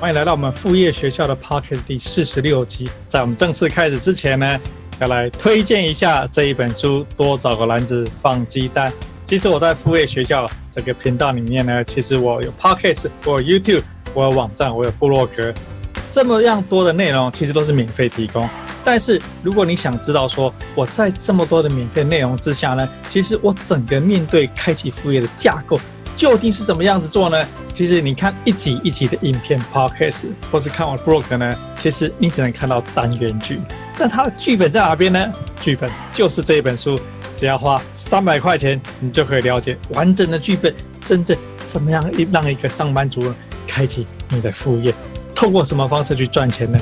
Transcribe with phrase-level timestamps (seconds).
[0.00, 2.88] 欢迎来到我们副业学校的 Podcast 第四十六集。
[3.06, 4.58] 在我们正式开始之前呢，
[4.98, 8.90] 要来推荐一下这一本书《多找个篮子放鸡蛋》。
[9.26, 13.82] 其实我在副业学校这个频道里面呢，其实我有 Podcast，我有 YouTube，
[14.14, 15.52] 我有网站，我有部落格，
[16.10, 18.48] 这么样多的内容其实都是免费提供。
[18.82, 25.78] 但是如果你想知道说我在这么多的免费内容之下呢，其实我整个面对开启副业的架构。
[26.16, 27.46] 究竟是怎么样子做呢？
[27.72, 33.60] 其实你看一集一集的影片 podcast，或是看我的 blog 呢，其实你只能看到单元剧。
[33.96, 35.32] 但它的剧本在哪边呢？
[35.60, 36.98] 剧本就是这一本书，
[37.34, 43.32] 只要花三百块钱，你就可以了解完整的剧本，真正怎么样让一个上班族
[43.66, 44.94] 开启你的副业，
[45.34, 46.78] 透过什么方式去赚钱呢？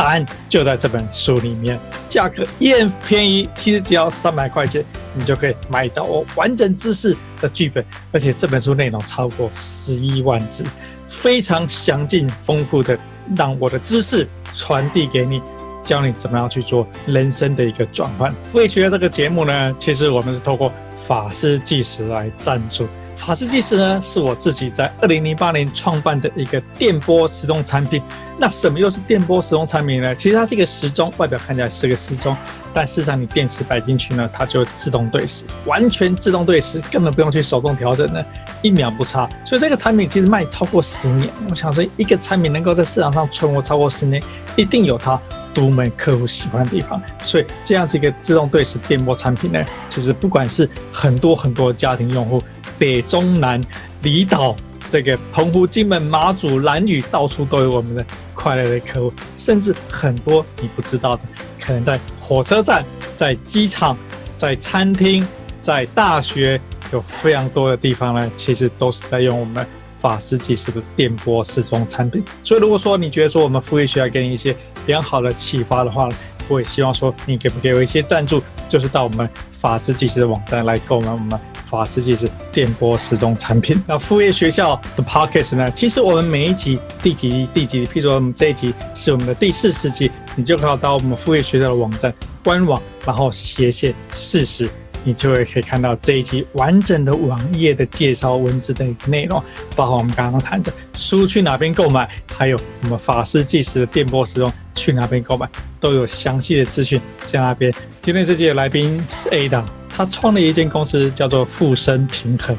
[0.00, 10.64] 答案就在这本书里面，价格也很便宜，其实只要三百块钱，你就可以买到我完整知识的剧本，而且这本书内容超过十一万字，
[11.06, 12.98] 非常详尽丰富的，
[13.36, 15.42] 让我的知识传递给你，
[15.82, 18.34] 教你怎么样去做人生的一个转换。
[18.44, 22.86] 副业学这个节目呢，其实我们是透过法师计时来赞助。
[23.16, 28.02] 法师计时呢，是我自己在二零零八年创办的一个电波时钟产品。
[28.38, 30.14] 那什么又是电波时钟产品呢？
[30.14, 32.34] 其实它是一个时钟，外表看起来是个时钟，
[32.72, 38.24] 但事实上你电池摆进去呢，它就自动对时，完全自动对时，根本不用去手动调整呢，
[38.62, 39.28] 一秒不差。
[39.44, 41.28] 所以这个产品其实卖超过十年。
[41.50, 44.22] 我想说，一个产品能够在市场上存活超过十年，
[44.56, 45.20] 一定有它
[45.54, 47.00] 独门客户喜欢的地方。
[47.22, 52.42] 所以这样子一个自动对时电波产品呢，其实不管是很多很多家庭用户。
[52.78, 53.62] 北中南
[54.00, 54.56] 离岛，
[54.90, 58.02] 这个澎湖、金门、马祖、兰屿，到处都有我们的
[58.32, 61.22] 快乐的客户，甚至很多你不知道的，
[61.60, 62.82] 可能在火车站、
[63.16, 63.98] 在机场、
[64.38, 65.28] 在餐厅、
[65.60, 66.58] 在大学，
[66.90, 69.66] 有非常多的地方呢，其实都是在用我们
[70.00, 72.24] 法师计时的电波时钟产品。
[72.42, 74.56] 所以，如果说你觉得说我们副业学校给你一些
[74.86, 76.08] 良好的启发的话，
[76.48, 81.38] 我也希望说你给不给我一些赞助，就是到我们法师计时的网站来购买我们。
[81.64, 83.80] 法师计时电波时钟产品。
[83.86, 85.70] 那副业学校的 Podcast 呢？
[85.70, 92.12] 其实我们每一集第几第几，譬如说我们这一集是我们的第四十集，你就可以到我们副业学校的网站
[92.42, 94.68] 官网，然后斜线四十，
[95.04, 99.42] 你就会可以看到这一集完整的网页的介绍文字的一个内容，
[99.74, 107.72] 包括我们刚刚谈的书去哪边购买，还有我们法师计时的电波时钟去哪边购买，都有详细的资讯在那边。
[108.02, 109.64] 今天这集的来宾是 Ada。
[109.92, 112.56] 他创了一间公司，叫做富生平衡。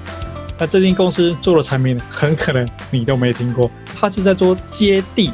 [0.59, 3.71] 那这间公司做的产品，很可能你都没听过。
[3.99, 5.31] 他是在做接地。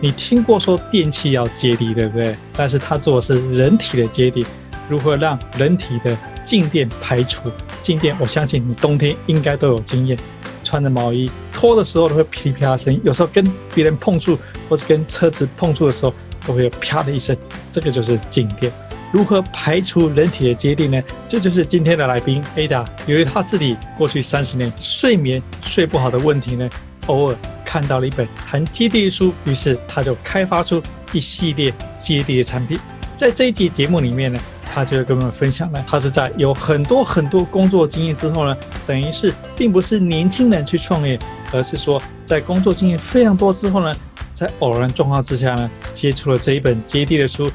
[0.00, 2.36] 你听过说电器要接地，对不对？
[2.56, 4.44] 但是他做的是人体的接地，
[4.92, 6.14] 如何让人体的
[6.44, 8.14] 静电排除静电？
[8.20, 10.18] 我相信你冬天应该都有经验，
[10.62, 14.38] 穿着毛衣脱的时候都会噼里啪啦声音，有时候跟别人碰触
[14.68, 16.12] 或者跟车子碰触的时候，
[16.46, 17.34] 都会有啪的一声，
[17.72, 18.70] 这个就是静电。
[19.10, 21.02] 如何排除人体的接地呢？
[21.26, 22.84] 这就是今天的来宾 Ada。
[23.06, 26.68] 由于他自己过去三十年睡眠睡不好的问题呢，
[27.06, 30.82] 偶尔看到了一本谈接地的书，于是他就开发出
[31.12, 32.78] 一系列接地的产品。
[33.14, 34.40] 在这一集节目里面呢，
[34.72, 38.56] 他就会跟我们分享了，他是在有很多很多工作经验之后呢，
[38.86, 41.18] 等于是并不是年轻人去创业，
[41.52, 43.94] 而是说在工作经验非常多之后呢，
[44.32, 47.50] 在偶然状况之下呢，接触了这一本接地的书。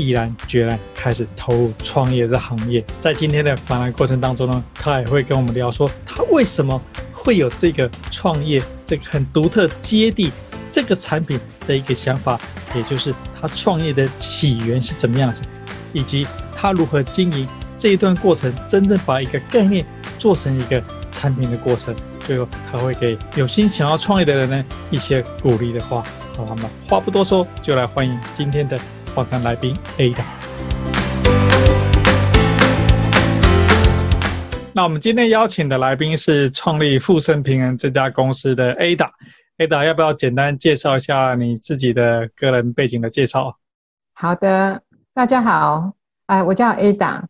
[0.00, 6.80] 毅然决然开始投入创业的行业，在今天的访谈过程当中呢，他也会跟我们聊说，他为什么
[7.12, 10.30] 会有这个创业这个很独特接地
[10.70, 12.38] 这个产品的一个想法，
[12.76, 15.42] 也就是他创业的起源是怎么样子，
[15.92, 17.46] 以及他如何经营
[17.76, 19.84] 这一段过程，真正把一个概念
[20.18, 26.02] 做成一个产品的过程，最后还会给有心想要创业的人呢一些鼓励的话。
[26.36, 28.78] 好，那么话不多说，就来欢迎今天的。
[29.14, 30.22] 访谈来宾 Ada，
[34.72, 39.10] 那我们今天邀请的来宾是创立富生平衡这家公司的 Ada。
[39.56, 43.56] Ada，要不要简单介绍一下你自己的个人背景的介绍？
[44.12, 44.80] 好的，
[45.18, 45.94] 大家好，
[46.26, 47.22] 哎，我叫 Ada，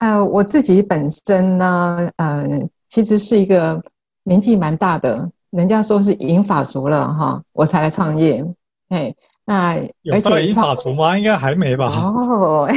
[0.00, 2.44] 呃，我自己本身呢，呃，
[2.90, 3.80] 其实是一个
[4.24, 8.44] 年纪蛮大的，人家说是银发族了哈，我才来创业，
[8.90, 9.16] 嘿。
[9.44, 11.16] 那有到银发族吗？
[11.16, 11.86] 应该还没吧。
[11.86, 12.68] 哦，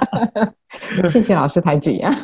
[1.10, 2.14] 谢谢老师抬举呀。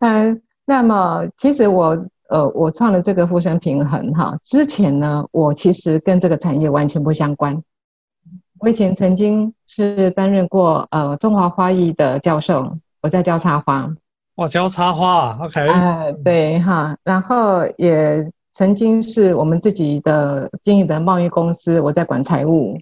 [0.00, 1.96] 嗯， 那么其实我
[2.28, 7.58] 呃，我创了这个富生平衡哈，之前呢，我其实跟这个产业完全不相关。
[8.60, 13.88] 我以前曾经是担任过呃中华花艺的教授，我在教插花。
[14.36, 15.66] 哇，教插花，OK。
[15.68, 22.78] 呃，对哈，然后也曾经是我们自己的经营的贸易公司，我在管财务。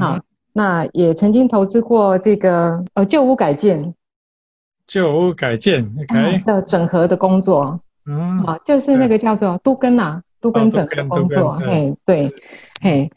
[0.00, 0.22] 好、嗯，
[0.52, 3.94] 那也曾经投资过这个呃旧屋改建。
[4.86, 6.42] 旧屋改建，OK。
[6.44, 12.34] 的整合的工作，嗯，好，就是那个叫做都根呐，都根整合的工作，嘿，对，
[12.80, 13.10] 嘿，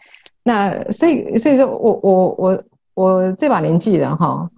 [0.46, 2.64] 那所以所以说我我我
[2.94, 4.50] 我这把年纪了哈。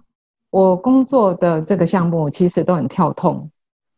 [0.50, 3.50] 我工作的这个项目其实都很跳痛，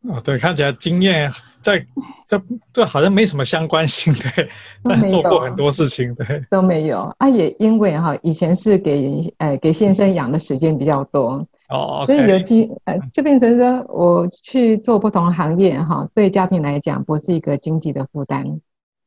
[0.09, 1.31] 哦，对，看起来经验
[1.63, 1.81] 在
[2.27, 2.43] 这
[2.73, 4.49] 这好像没什么相关性，对，
[4.83, 7.03] 但做过很多事情，对，都没有。
[7.19, 18.61] 啊，也因为哈，以前是给呃给先生养的时间比较多，哦，所以有机呃就变成说我去做不同行业哈，对家庭来讲不是一个经济的负担，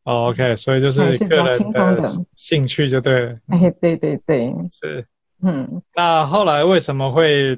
[0.03, 2.03] 哦，OK，所以就是个人轻松的
[2.35, 5.05] 兴趣就对了，哎，对对对，是。
[5.41, 7.57] 嗯，那后来为什么会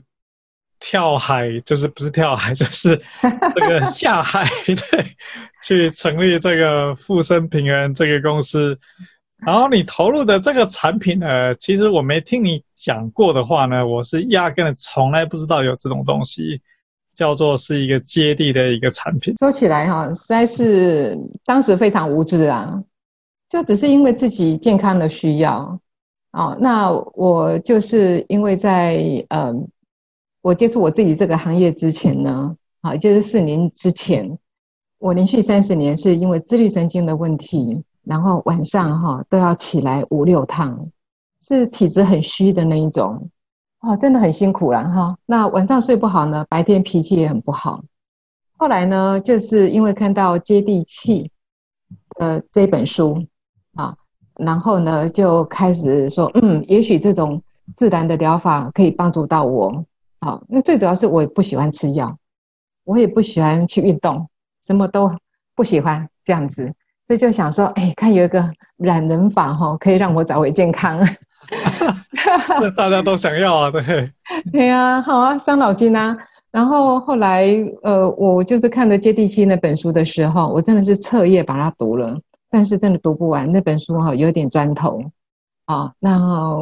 [0.80, 1.60] 跳海？
[1.62, 3.00] 就是不是跳海，就是
[3.56, 5.06] 这个下海，对，
[5.64, 8.78] 去成立这个富生平原这个公司。
[9.46, 16.60] 然后你投入的这个产品呢，其实我没听你讲过的话呢，我是压根从来不知道有这种东西，
[17.16, 19.34] 叫做是一个接地的一个产品。
[19.38, 22.84] 说起来哈，实在是当时非常无知啊，
[23.50, 25.80] 就只是因为自己健康的需要。
[26.34, 29.56] 哦，那我就是因为在呃，
[30.42, 34.38] 我接触我自己这个行业之前呢，啊，就是四年之前，
[35.00, 40.92] 我连续三十年是因为自律神经的问题，然后晚上哈都要起来五六趟，
[41.42, 43.30] 是体质很虚的那一种，
[43.86, 45.16] 哦，真的很辛苦了哈。
[45.28, 47.84] 那晚上睡不好呢，白天脾气也很不好。
[48.58, 51.30] 后来呢，就是因为看到接地气
[52.18, 53.24] 呃这本书
[53.76, 53.96] 啊。
[54.38, 57.42] 然后呢，就开始说，嗯，也许这种
[57.78, 59.86] 自然的疗法可以帮助到我。
[60.20, 62.18] 好，那最主要是我也不喜欢吃药，
[62.84, 64.28] 我也不喜欢去运动，
[64.66, 65.16] 什么都
[65.56, 66.74] 不喜欢这样子，
[67.08, 71.00] 所以就想说，哎，看有一个懒人法哈，可以让我找回健康。
[72.62, 74.12] 那大家都想要啊，对。
[74.52, 76.18] 对啊，好啊，伤脑筋啊。
[76.52, 77.48] 然后后来，
[77.84, 82.18] 呃，我就是看着《接地气》那本书的时候，我真的是彻夜把它读了。
[82.50, 85.02] 但是真的读不完那本书哈，有点砖头
[85.66, 85.92] 啊。
[86.00, 86.18] 那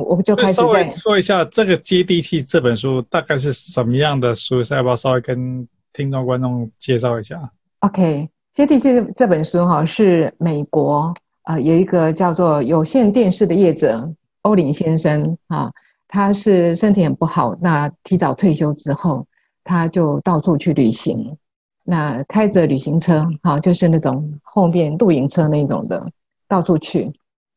[0.08, 7.40] 我们就开始稍微说一下这个接地气这本书大概是什么样的书，要不要稍微跟听众观众介绍一下
[7.82, 11.14] ？OK，接地气这本书哈是美国
[11.44, 14.12] 呃有一个叫做有线电视的业者
[14.44, 15.72] 欧林先生啊，
[16.08, 19.26] 他是身体很不好，那提早退休之后，
[19.64, 21.38] 他就到处去旅行。
[21.86, 26.10] 那开着旅行车，好，就是那种后面露营车那种的，
[26.48, 27.12] 到处去。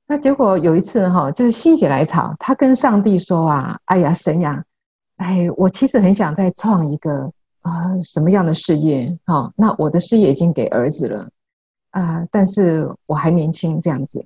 [0.09, 4.65] 那结果有一次哈，就是心血来潮，他跟上帝说啊：“哎呀，神呀，
[5.17, 7.31] 哎，我其实很想再创一个
[7.62, 9.17] 啊、什么样的事业？
[9.27, 11.29] 哈，那我的事业已经给儿子了
[11.91, 14.25] 啊、但是我还年轻这样子。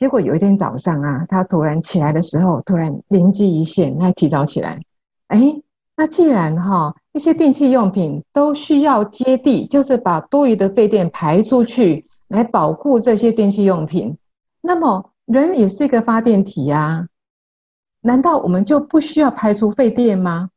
[0.00, 4.80] 结果有一天早上啊，他突然起来的时候，突然灵机一现，他提早起来，
[5.28, 5.60] 哎。”
[5.94, 14.16] 那既然哈一些电器用品都需要接地，就是把多余的废电排出去，来保护这些电器用品，
[14.62, 17.06] 那么人也是一个发电体呀，
[18.00, 20.48] 难道我们就不需要排除废电吗？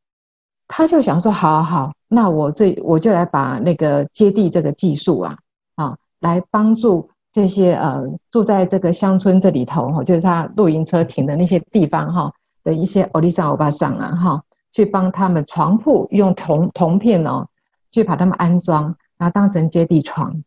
[0.70, 5.38] 他就想说，好好好，那我这我就来把那个接地这个技术啊，
[5.76, 12.32] 啊，来帮助这些呃住在这个乡村这里头哈，就是他露营车停的那些地方哈
[12.64, 14.42] 的一些欧丽桑欧巴桑啊哈。
[14.76, 17.48] 去帮他们床铺用铜铜片哦，
[17.92, 18.86] 去把他们安装，
[19.20, 20.42] 然后当成接地床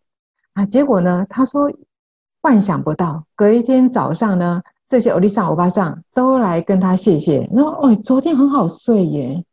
[0.55, 0.67] 啊。
[0.67, 1.71] 结果呢，他说
[2.43, 7.49] 万想不到，隔一天早上呢，这些欧丽桑欧巴桑都来跟他谢谢。
[7.53, 9.45] 那哦，昨天很好睡耶，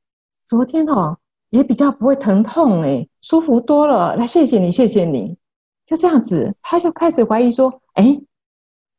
[0.47, 1.19] 昨天哦
[1.51, 4.15] 也比较不会疼痛哎，舒服多了。
[4.15, 5.37] 来，谢谢你，谢谢你。
[5.85, 8.21] 就这样子，他就开始怀疑说，哎，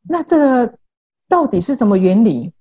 [0.02, 0.78] 那这个
[1.28, 2.52] 到底是什么原理？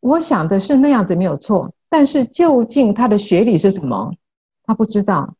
[0.00, 1.74] 我想的是那样子没有错。
[1.92, 4.14] 但是究竟他的学理是什么？
[4.62, 5.34] 他不知道。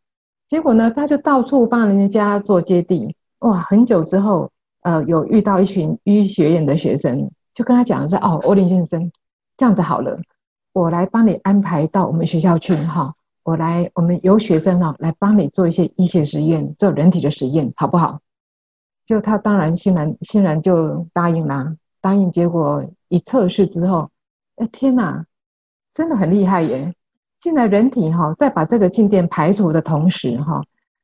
[0.49, 3.15] 结果呢，他就到处帮人家做接地。
[3.39, 4.51] 哇，很久之后，
[4.83, 9.13] 呃，有遇到一群医学院的学生，就跟他讲的是：哦，欧林先生，
[9.57, 10.21] 这样子好了，
[10.73, 13.15] 我来帮你安排到我们学校去哈。
[13.51, 18.21] 我来，我们有学生哈来帮你做一些医学实验，做人体的实验，好不好？
[19.05, 21.75] 就他当然欣然欣然就答应啦。
[22.01, 24.13] 答应，结果一测试之后，
[24.55, 25.27] 哎天哪，
[25.93, 26.95] 真的很厉害耶！
[27.41, 30.63] 现在人体哈在把这个静电排除的同时哈，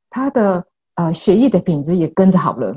[0.09, 2.73] 它的呃血液的品质也跟着好了，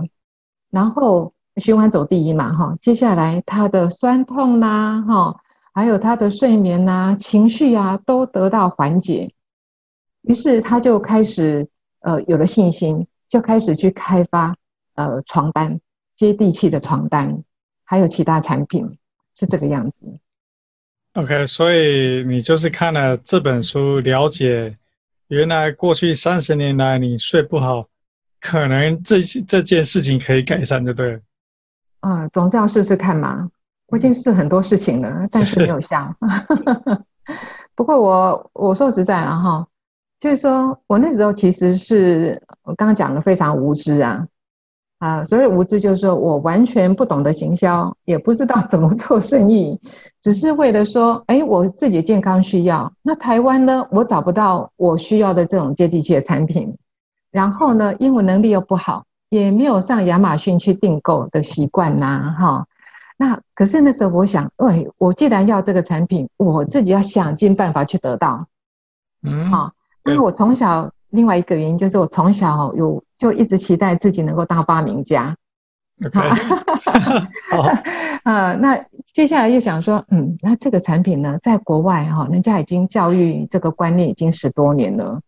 [0.68, 5.36] 然后循环走第一嘛哈，接下来它的酸痛呐哈，
[5.72, 9.32] 还有他的睡眠呐、情绪啊都得到缓解，
[10.22, 11.68] 于是他就开始
[12.00, 14.54] 呃有了信心，就开始去开发
[14.94, 15.80] 呃床单，
[16.16, 17.42] 接地气的床单，
[17.84, 18.98] 还有其他产品，
[19.34, 20.04] 是这个样子。
[21.14, 24.76] OK，所以你就是看了这本书，了解
[25.28, 27.86] 原来过去三十年来你睡不好，
[28.40, 31.20] 可能这这件事情可以改善，就对了。
[32.02, 33.50] 嗯，总是要试试看嘛。
[33.88, 36.14] 我已经试很多事情了，但是没有效。
[37.74, 39.66] 不过我我说实在了哈，
[40.20, 44.26] 就是说我那时候其实是我刚刚讲的非常无知啊。
[44.98, 49.80] 啊，所以无知就是说我完全不懂得行销，也不知道 怎么做生意，
[50.20, 52.92] 只是为了说，哎，我自己健康需要。
[53.00, 56.76] 那台湾呢，我找不到我需要的这种接地气的产品，
[57.30, 62.66] 然后呢，英文能力又不好，也没有上亚马逊去订购的习惯呐，哈。
[63.16, 68.46] 那可是那时候我想，喂，我既然要这个产品，我自己要想尽办法去得到，
[69.22, 69.72] 嗯，好。
[70.04, 73.02] 那我从小另外一个原因就是我从小有。
[73.20, 75.36] 就一直期待自己能够当发明家。
[77.50, 77.62] 好，
[78.24, 85.20] 呃， 那接下来又想说，嗯，那这个产品呢，在国外哈，人家已经教育这个观念已经十多年了，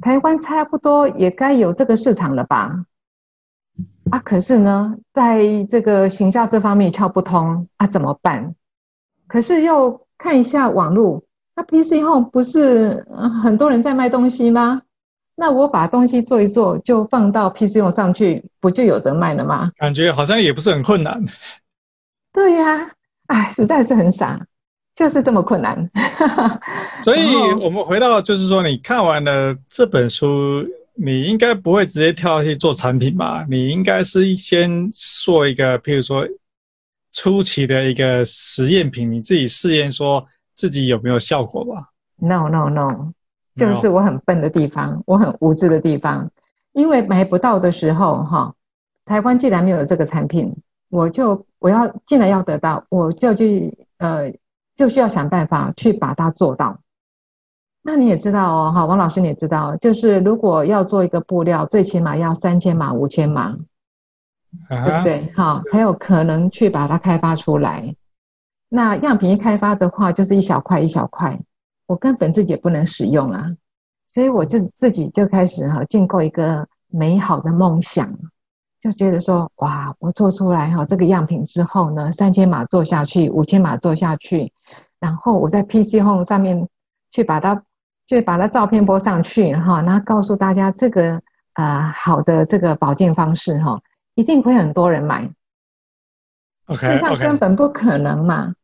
[0.00, 2.84] 台湾差不多也该有这个市场了吧？
[4.12, 8.54] 啊，可是呢，在这个行销这方面敲不通啊，怎么办？
[9.26, 11.24] 可是又看一下网络，
[11.56, 13.06] 那 PC Home 不是
[13.42, 14.82] 很多人在卖东西吗？
[15.36, 19.70] 那我把东西做一做，就放到 PC Home 上去，不就有得卖了吗？
[19.76, 21.22] 感觉好像也不是很困难。
[22.32, 22.90] 对呀、啊，
[23.26, 24.40] 哎，实在是很傻，
[24.94, 25.90] 就是这么困难。
[27.02, 33.44] 所以，我们回到就是说，你看完了这本书，你应该不会直接跳去做产品吧？
[33.48, 36.26] 你应该是先做一个，譬如说
[37.12, 43.12] 初期的一个实验品，你自己试验说自己有没有效果吧？No No No。
[43.56, 46.28] 就是我很笨的地方，我很无知的地方，
[46.72, 48.52] 因为买不到的时候，哈，
[49.04, 50.56] 台湾既然没有这个产品，
[50.90, 54.34] 我就我要既然要得到，我就去呃，
[54.74, 56.80] 就需要想办法去把它做到。
[57.80, 63.56] 那你也知道哦，哈，王老师你也知道，就是如果要做一个布料，最起码要三千码、五千码，
[64.68, 65.32] 对不对？
[65.36, 67.94] 哈，才有可能去把它开发出来。
[68.74, 71.38] 那样品一开发的话，就是一小块一小块。
[71.86, 73.54] 我根本自己也不能使用啊，
[74.08, 78.10] 所以我就自己就开始哈建构一个美好的梦想，
[78.80, 84.52] 就觉得说哇，我做出来哈这个样品之后呢，三千码做下去，五千码做下去，
[84.98, 86.68] 然后我在 PC Home 上面
[87.12, 87.62] 去把它
[88.08, 91.20] 去把它照片播上去哈，然后告诉大家这个
[91.52, 93.80] 呃好的这个保健方式哈，
[94.14, 95.30] 一定会很多人买。
[96.66, 98.54] OK，事实上根本不可能嘛.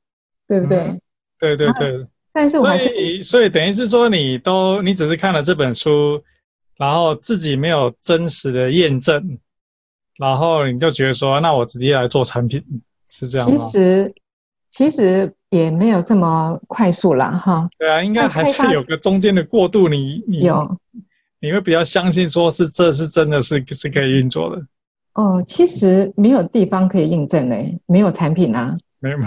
[0.50, 0.78] 对不对？
[0.78, 1.00] 嗯、
[1.38, 2.04] 对对对。
[2.32, 6.20] 但是我还是，所以，所以等于是说，你都你只是看了这本书，
[6.76, 9.38] 然后自己没有真实的验证，
[10.18, 12.60] 然后你就觉得说，那我直接来做产品，
[13.08, 13.56] 是这样吗？
[13.56, 14.14] 其实，
[14.72, 17.68] 其实也没有这么快速啦，哈。
[17.78, 20.76] 对啊，应该还是有个中间的过渡，你你有，
[21.40, 24.60] 你会比较相信说是这是真的是是可以运作的。
[25.14, 28.76] 哦，其实没有地方可以印证嘞，没有产品啊。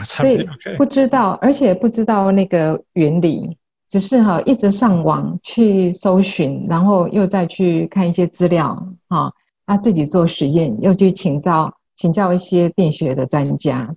[0.03, 3.57] 所以不知道，而且不知道那个原理，
[3.89, 9.33] 只是哈一直上网去搜寻，然后又再去看一些资料，哈，
[9.65, 13.95] 啊自己做实验，又去请教请教一些电学的专家。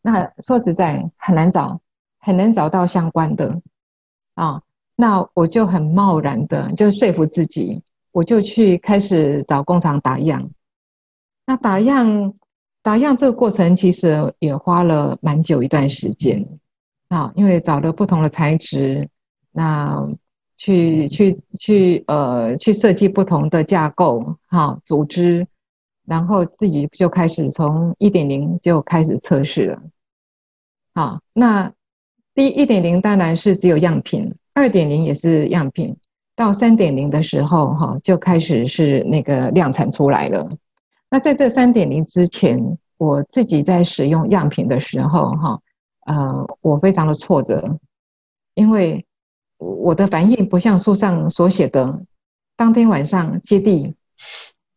[0.00, 1.80] 那说实在很难找，
[2.20, 3.60] 很难找到相关的，
[4.34, 4.62] 啊，
[4.94, 10.48] 那我就很贸然的就说服自己，我就去开始找工厂打样，
[11.46, 12.34] 那打样。
[12.86, 16.46] 打样这个过程其实也花了蛮久一段时间
[17.08, 19.08] 啊，因为找了不同的材质，
[19.50, 20.08] 那
[20.56, 25.48] 去去去呃去设计不同的架构哈组织，
[26.06, 29.82] 然后自己就开始从一点零就开始测试了。
[30.94, 31.72] 好，那
[32.34, 35.96] 第一点零当然是只有样品，二点零也是样品，
[36.36, 40.48] 到三点零的时候哈就开始是那个量产出来了。
[41.16, 45.58] 那在这三点零之前，我自己在使用样品的时候，哈，
[46.04, 47.78] 呃，我非常的挫折，
[48.52, 49.06] 因为
[49.56, 52.02] 我的反应不像书上所写的，
[52.54, 53.94] 当天晚上接地，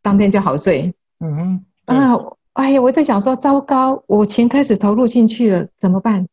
[0.01, 0.96] 当天就好睡。
[1.19, 2.15] 嗯哼，啊，
[2.53, 6.25] 哎呀，我在想说，糟糕，我钱开始投入进去了，怎么办？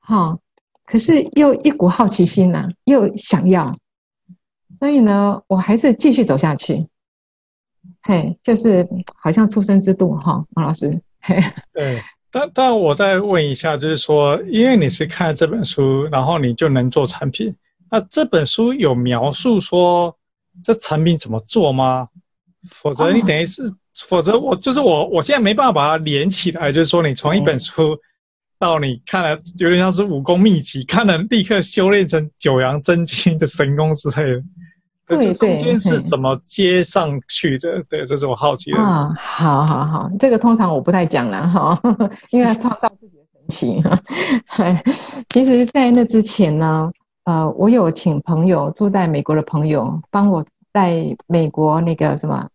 [0.00, 0.38] 好，
[0.84, 3.74] 可是又一股好奇心呐、啊，又想要，
[4.78, 6.86] 所以呢，我还是继续走下去。
[8.02, 8.86] 嘿，就是
[9.16, 10.98] 好像出生之度哈，王老师。
[11.20, 11.36] 嘿，
[11.72, 12.00] 对，
[12.30, 17.54] 但但我再问一下，就是说，因为你是看这本书，然后你就能做产品，
[17.90, 20.16] 那这本书有描述说
[20.62, 22.08] 这产品怎么做吗？
[22.70, 23.76] 否则你等于是，哦、
[24.06, 26.72] 否则我就是我，我现在没办法把它连起来。
[26.72, 27.96] 就是说，你从一本书
[28.58, 34.42] 到你看了，有点像是武功秘籍，看了立刻修炼成九阳真经的神功之类的。
[35.08, 37.82] 对，这中间是怎么接上去的？
[37.84, 38.78] 对，对，这是我好奇的。
[38.78, 41.80] 啊、哦，好好好，这个通常我不太讲了哈，
[42.30, 43.82] 因为要创造自己的神奇。
[45.30, 46.90] 其实，在那之前呢，
[47.24, 50.44] 呃，我有请朋友住在美国的朋友帮我。
[50.70, 52.46] 在美国那个什么，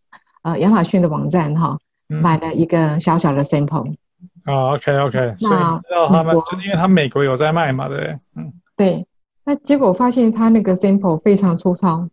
[0.44, 3.96] 呃，亚马逊的网站哈，买了一个小小的 sample。
[4.46, 8.18] 哦，OK OK，所以你知道他们就是因为他美国有在卖嘛，对？
[8.36, 9.06] 嗯，对。
[9.44, 12.08] 那结果发现他那个 sample 非常粗糙，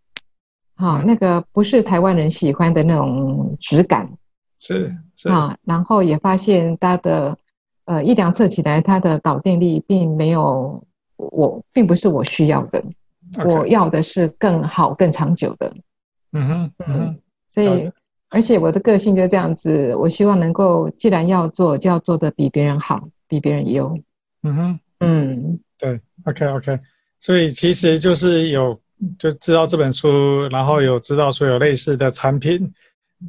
[0.81, 4.11] 好，那个不是台湾人喜欢的那种质感。
[4.59, 5.29] 是是。
[5.29, 7.37] 啊，然后也发现它的
[7.85, 10.83] 呃一量测起来，它的导电力并没有
[11.17, 12.83] 我，并不是我需要的，
[13.45, 15.71] 我要的是更好更长久的。
[16.33, 17.19] 嗯哼，嗯哼，
[17.49, 17.91] 所以，
[18.31, 23.99] 而且我的个性就这样子，我希望能够，既然要做，就要做的比别人好，比别人优。
[24.43, 26.79] 嗯哼，嗯，对，OK，OK，
[27.19, 28.79] 所以其实就是有
[29.19, 32.73] 就知道这本书，然后有知道说有类似的产品。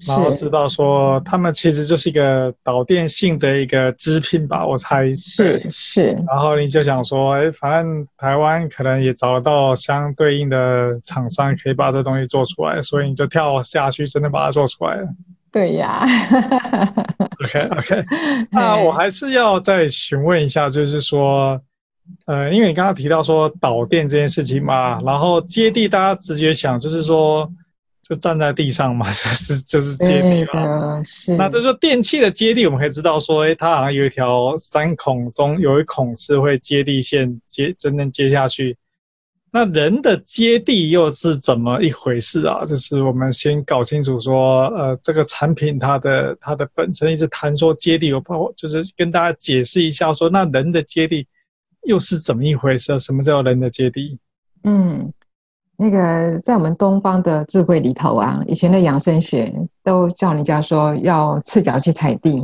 [0.08, 5.14] 然后知道说，他们其实就是一个导电性的一个织品吧，我猜。
[5.18, 6.18] 是是。
[6.26, 15.10] 然后你就想说，哎，反正台湾可能也找得到相对应的厂商，可以把这东西做出来，所以你就跳下去，真的把它做出来了。
[15.52, 16.06] 对呀。
[17.44, 18.06] OK OK，
[18.50, 21.60] 那我还是要再询问一下，就是说，
[22.26, 27.52] 呃，因为你刚刚提到说导电这件事情嘛，然后接地，大家直觉想就是说。
[28.04, 31.02] 就站在地上嘛， 就是就是接地嘛。
[31.06, 31.38] 是。
[31.38, 38.76] 那就是说电器的接地，我们可以知道说，哎，它好像有一条三孔中有一孔是会接地线接真正接下去。
[39.54, 42.66] 那人的接地又是怎么一回事啊？
[42.66, 51.26] 就是我们先搞清楚说，呃，这个产品它的它的本身一直谈说接地，我包括就是跟大家解释一下说，那人的接地
[51.84, 52.98] 又是怎么一回事？
[53.00, 54.20] 什么叫人的接地？
[54.64, 55.12] 嗯。
[55.78, 59.52] 那个在我们东方的智慧里头啊，以前的养生学
[59.84, 62.40] 都叫人家说要赤脚去踩地，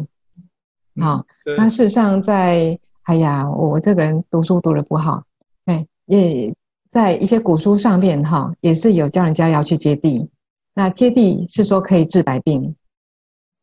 [1.00, 5.23] 啊、嗯，那事实上在哎呀，我这个人读书读得不好，
[5.65, 6.52] 哎，也
[6.89, 10.28] 在一些古书上面哈，也是有叫人家要去接地。
[10.73, 12.76] 那接地是说可以治百病，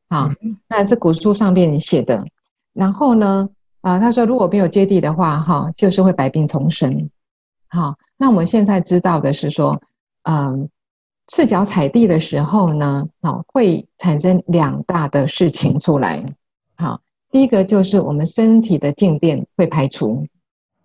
[0.07, 0.33] 啊，
[0.69, 2.25] 那是古书上面写的。
[2.75, 3.49] 然后呢，
[3.85, 7.11] 啊，他说如果没有接地的话，哈，就是会百病丛生，
[7.69, 7.97] 好。
[8.17, 9.79] 那我们现在知道的是说，
[10.23, 10.71] 嗯，
[11.27, 16.25] 赤脚踩地的时候呢，好，会产生两大的事情出来。
[16.77, 20.25] 好，第一个就是我们身体的静电会排除；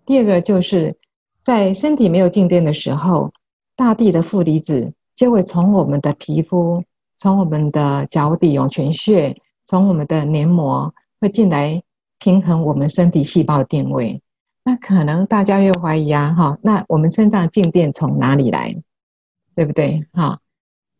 [0.04, 0.94] 第二个就是
[1.42, 3.32] 在身体没有静电的时候，
[3.76, 6.84] 大地的负离子就会从我们的皮肤、
[7.16, 9.34] 从我们的脚底涌泉穴、
[9.64, 11.82] 从我们的黏膜会进来
[12.20, 14.22] 平衡我们身体细胞的电位。
[14.62, 18.76] 那可能大家又怀疑啊，哈，那我们身上静电从哪里来，
[19.56, 20.06] 对不对？
[20.12, 20.38] 哈，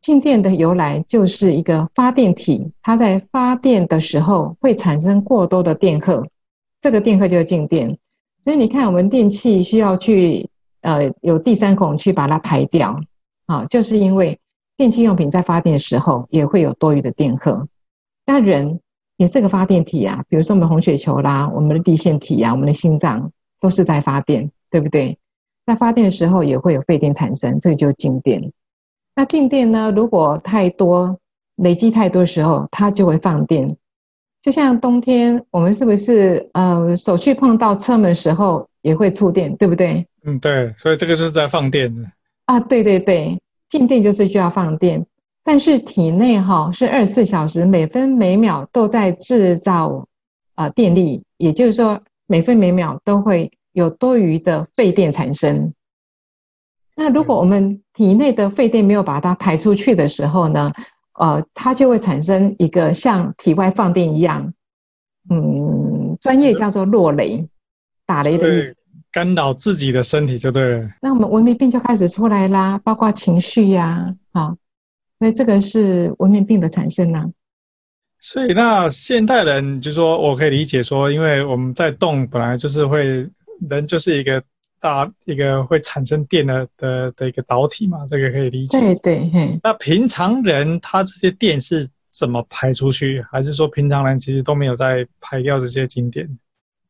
[0.00, 6.26] 静电的由来就是一个发电体，它在发电的时候会产生过多的电荷，
[6.80, 7.98] 这个电荷就是静电。
[8.42, 10.48] 所以你看，我们电器需要去
[10.80, 12.98] 呃有第三孔去把它排掉，
[13.44, 14.40] 啊，就是因为
[14.78, 17.68] 电器用品在发电的时候也会有多余的电荷。
[18.24, 18.80] 那人
[19.20, 23.30] 也是个发电体啊，比如说我们红血球啦，我们的地腺体啊，我们的心脏。
[23.62, 25.18] 都是在发电，对不对？
[25.66, 28.50] 那发电的时候也会有废电产生，这个就是静电。
[29.14, 29.92] 那静电呢？
[29.94, 31.20] 如果太多，
[31.56, 33.76] 累积太多的时候，它就会放电。
[34.40, 40.06] 就像冬天，我们是不是呃手去碰到车门的时候也会触电，对不对？
[40.24, 40.72] 嗯，对。
[40.78, 41.92] 所以这个就是在放电
[42.46, 45.04] 啊，对对对，静电就是需要放电。
[45.50, 50.06] 但是体内哈是二十四小时，每分每秒都在制造
[50.54, 52.00] 啊、呃、电力，也就是说。
[52.28, 55.74] 每分每秒都会有多余的废电产生。
[56.94, 60.72] 那如果我们体内的废电没有把它排出去的时候呢，
[61.18, 64.54] 呃，它就会产生一个像体外放电一样，
[65.28, 67.44] 嗯，专业叫做落雷，
[68.06, 68.76] 打雷的意思，
[69.10, 70.88] 干扰自己的身体就对了。
[71.02, 74.54] 那我们文明病就开始出来啦，包括情绪呀，啊，
[75.20, 77.30] 所以这个是文明病的产生呢、啊。
[78.18, 83.28] 所以那现代人就说，我可以理解说，因为我们在动，本来就是会
[83.68, 84.42] 人就是一个
[84.80, 88.80] 大一个会产生电的的的一个导体嘛，这个可以理解。
[88.80, 89.60] 对对。
[89.62, 93.22] 那平常人他这些电是怎么排出去？
[93.30, 96.26] 还是说平常人其实都没有在排掉这些静电？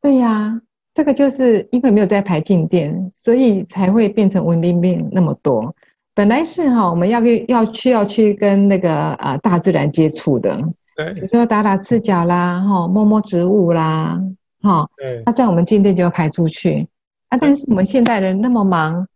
[0.01, 0.61] 对呀、啊，
[0.93, 5.73] 这个就是因为没有在排静电，所以才会变成文明病那么多。
[6.13, 10.59] 本来是哈，我们要要去要去跟那个呃大自然接触的。
[10.95, 14.21] 对，比如说打打赤脚啦，哈，摸摸植物啦，
[14.61, 16.87] 哈，对，那这样我们静电就要排出去
[17.29, 17.37] 啊。
[17.37, 19.07] 但是我们现代人那么忙，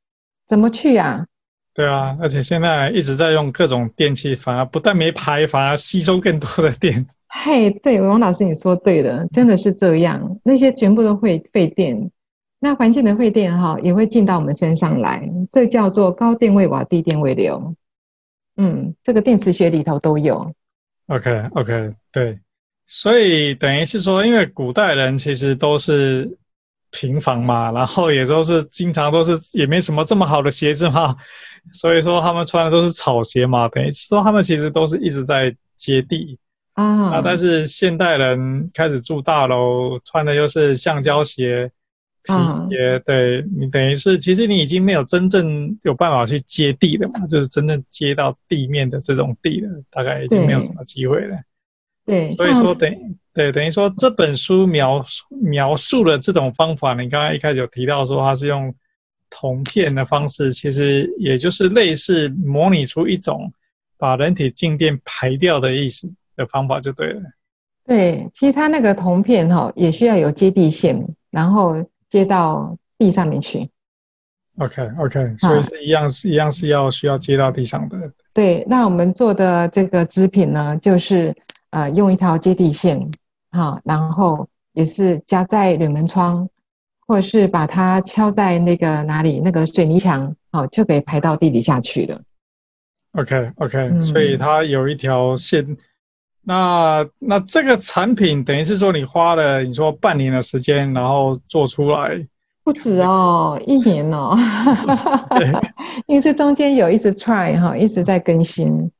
[0.47, 1.25] 怎么去啊？
[1.73, 7.05] 对啊，而且现在一直在用各种电器，反而不但没排，反而吸收更多的电。
[7.27, 12.09] 嘿，对，王老师你说对了，真的是这样，那些全部都会费电，
[12.65, 17.75] 那环境的废电哈也会进到我们身上来，这叫做高电位瓦低电位流。
[18.57, 20.51] 嗯，这个电磁学里头都有。
[21.05, 22.39] OK OK，对，
[22.87, 26.27] 所以等于是说，因为古代人其实都是
[26.89, 31.15] 平房嘛，然后也都是经常都是也没什么这么好的鞋子嘛，
[31.71, 36.35] 所以说他们穿的都是草鞋嘛，等于是说他们其实都是一直在接地
[36.73, 37.21] 啊，啊。
[37.23, 41.69] 但是现代人开始住大楼，穿的又是橡胶鞋。
[42.27, 51.37] 嗯，也对，你等于是，其实你已经没有真正有办法去接地的嘛，就是真正接到地面的这种地了，大概已经没有什么机会了。
[52.03, 52.91] 对，所以说等
[53.31, 58.73] 对，等于说这本书描述描述的这种方法，你刚刚一开始有提到说它是用
[59.29, 63.53] 铜片的方式，其实也就是类似模拟出一种
[63.99, 67.21] 把人体静电排掉的意思的方法就对了。
[67.85, 71.85] 对，其实它那个铜片哈也需要有接地线，然后。
[72.09, 73.69] 接到地上面去
[74.57, 78.11] ，OK OK，所以是一样是一样是要需要接到地上的。
[78.33, 81.35] 对，那我们做的这个织品呢，就是
[81.71, 83.09] 呃用一条接地线，
[83.51, 86.47] 好，然后也是夹在铝门窗，
[87.07, 92.21] 或者是把它敲在那个哪里那个水泥墙，好，就可以排到地底下去了。
[93.13, 95.77] OK OK，嗯，所以它有一条线。
[96.47, 102.23] 那那这个产品等于是说你花了你说半年的时间，然后做出来
[102.63, 104.37] 不止哦，一年哦，
[105.35, 105.51] 对
[106.05, 108.91] 因为这中间有一直 try 哈，一直在更新。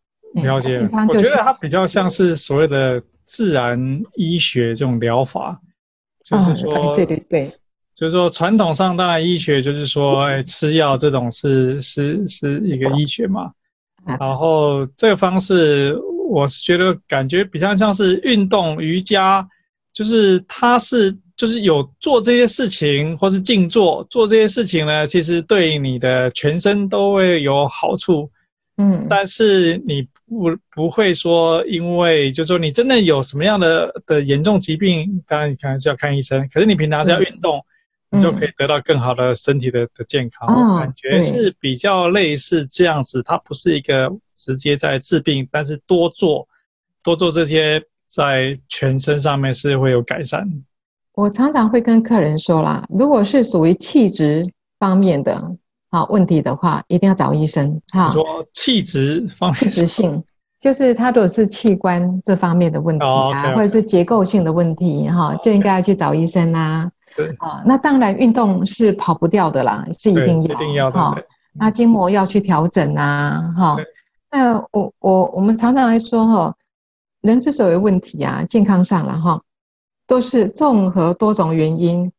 [0.43, 5.59] 了解，我觉得它比较像是所谓的自然医学这种疗法，
[6.23, 7.51] 就是说，哦、对对对，
[7.93, 13.51] 就是说传统上当然医学就是说，哎，吃药这种是是是一个医学嘛，
[14.19, 15.95] 然后这个方式。
[16.27, 19.47] 我是觉得感觉比较像是运动瑜伽，
[19.93, 28.29] 就是它是就是有做这些事情，或是静坐做这些事情呢，其实对你的全身都会有好处。
[28.77, 36.45] 嗯，但是你不不会说，因为就是说你真的有什么样的的严重疾病，当然你可能是要看医生。
[36.53, 37.63] 可是你平常是要运动。
[38.15, 43.21] 你就可以得到更好的身体的的健康，嗯、感觉是比较类似这样子。
[43.21, 46.47] 它不是一个直接在治病，但是多做
[47.03, 50.47] 多做这些，在全身上面是会有改善。
[51.13, 54.45] 我常常会跟客人说啦，如果是属于气质
[54.79, 55.41] 方面的
[55.89, 58.09] 啊问题的话，一定要找医生哈。
[58.09, 60.23] 说气质方面，气质性
[60.59, 63.55] 就是他如果是器官这方面的问题啊，oh, okay, okay.
[63.55, 66.91] 或者是结构性的问题哈就应该要去找医生啦。
[67.15, 70.99] 对啊，那当然运动是跑不掉的啦，是一定要，一定要的。
[70.99, 71.15] 哈，
[71.53, 73.77] 那筋膜要去调整啊，哈。
[74.29, 76.55] 那我我我们常常来说哈，
[77.21, 79.41] 人之所以有问题啊，健康上了哈，
[80.07, 82.11] 都是综合多种原因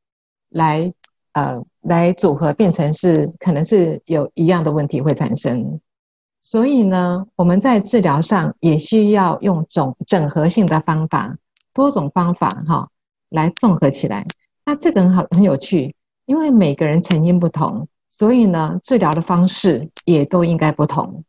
[0.48, 0.92] 来
[1.32, 5.78] 呃来组合变成是可能是有一样的问题会产生。
[6.40, 11.36] 所以呢，我们在治疗上也需要用总整合性的方法，
[11.74, 12.88] 多种方法哈
[13.28, 14.24] 来综合起来。
[14.66, 15.94] 那这个很好，很有趣，
[16.26, 21.24] 因为每个人成因不同，所以呢，治疗的方式也都应该不同，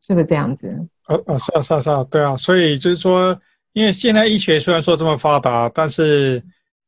[0.00, 0.66] 是不是这样子？
[1.06, 3.38] 呃呃，是啊是啊是啊，对啊，所以就是说，
[3.74, 6.42] 因为现在医学虽然说这么发达，但是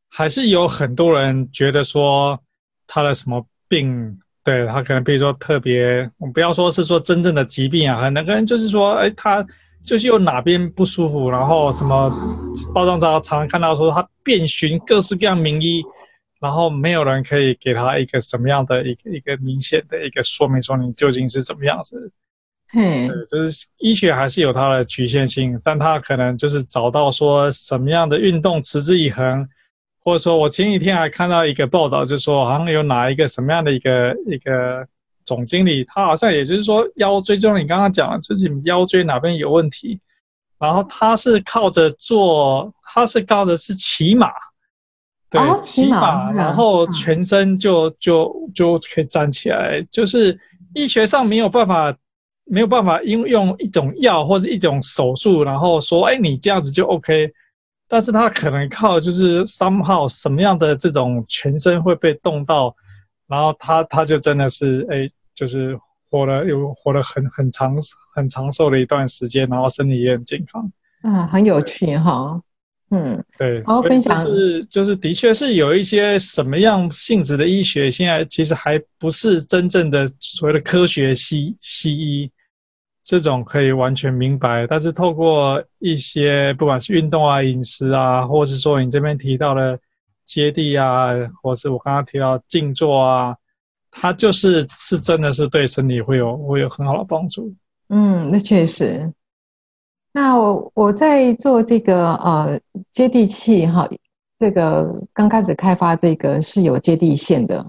[0.08, 2.36] 还是有很多人觉得说
[2.86, 9.46] 他的什么病，对他可能比如说特别，我们不要说是说真正的疾病啊，很多人就是说，哎，他。
[9.86, 12.10] 就是有哪边不舒服，然后什么
[12.74, 15.80] 包装上常常看到说他遍寻各式各样名医，
[16.40, 22.10] 然后没有人可以给他一个什么样的一个一个明显的一个说明，说你究竟是怎么样子。
[22.74, 29.48] 嗯，对，就是医学还是有它的局限性，但他可能就是找到说什么样的运动持之以恒，
[30.02, 34.84] 或者说我前几天还看到一个报道，就是说好像有哪一个什么样的一个一个。
[35.26, 40.00] 总经理他好像也就是说腰椎，就像你刚刚讲的，就是你腰椎哪边有问题，
[40.58, 44.30] 然后他是靠着做，他是靠着是骑马，
[45.28, 50.38] 对，哦、骑马，然后全身就就就可以站起来，就是
[50.74, 51.94] 医学上没有办法，
[52.44, 57.30] 没有办法应用一种药或是一种手术，然后说，哎，你这样子就 OK。
[57.88, 62.74] 但是他可能靠就是 somehow 什么样的这种全身会被动到，
[63.28, 65.78] 然后他他就真的是哎，就是
[66.10, 67.76] 活了又活了很很长
[68.14, 70.70] 很长寿的一段时间，然后身体也很健康。
[71.02, 72.40] 啊，很有趣哈。
[72.90, 82.30] 嗯，对，然后分享就是就是的确是有一些什么样性质的医学，现在其实还不是真正的所谓的科学西西医。
[83.02, 89.78] 这种可以完全明白，但是透过一些不管是运动啊、饮食啊，或者是说你这边提到的
[90.26, 91.08] 接地啊，
[91.40, 93.34] 或是我刚刚提到静坐啊，
[93.90, 97.54] 它就是是真的是对身体会有会有很好的帮助。
[97.88, 99.10] 嗯，那确实。
[100.12, 102.60] 那我我在做这个呃
[102.92, 103.88] 接地气哈，
[104.38, 107.64] 这个刚开始开发这个是有接地线的，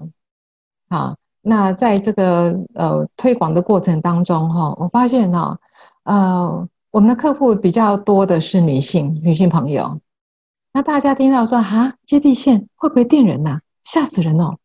[0.90, 1.16] 好。
[1.40, 5.58] 那在这个呃推广的过程当中哈，我发现哈，
[6.02, 9.98] 呃，我们的客户比较多的是女性女性朋友。
[10.72, 13.60] 那大家听到说啊，接地线会不会电人呐？
[13.84, 14.58] 吓死人哦，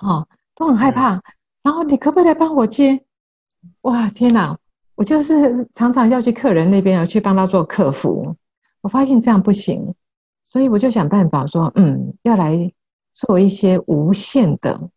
[0.00, 1.22] 哦，都很害怕。
[1.62, 3.04] 然后你可不可以来帮我接？
[3.82, 4.56] 哇，天哪！
[4.94, 8.36] 我就是常常要去客人那边要去帮他做客服。
[8.80, 9.94] 我发现这样不行，
[10.44, 12.72] 所以我就想办法说，嗯，要来
[13.12, 14.88] 做一些无线的，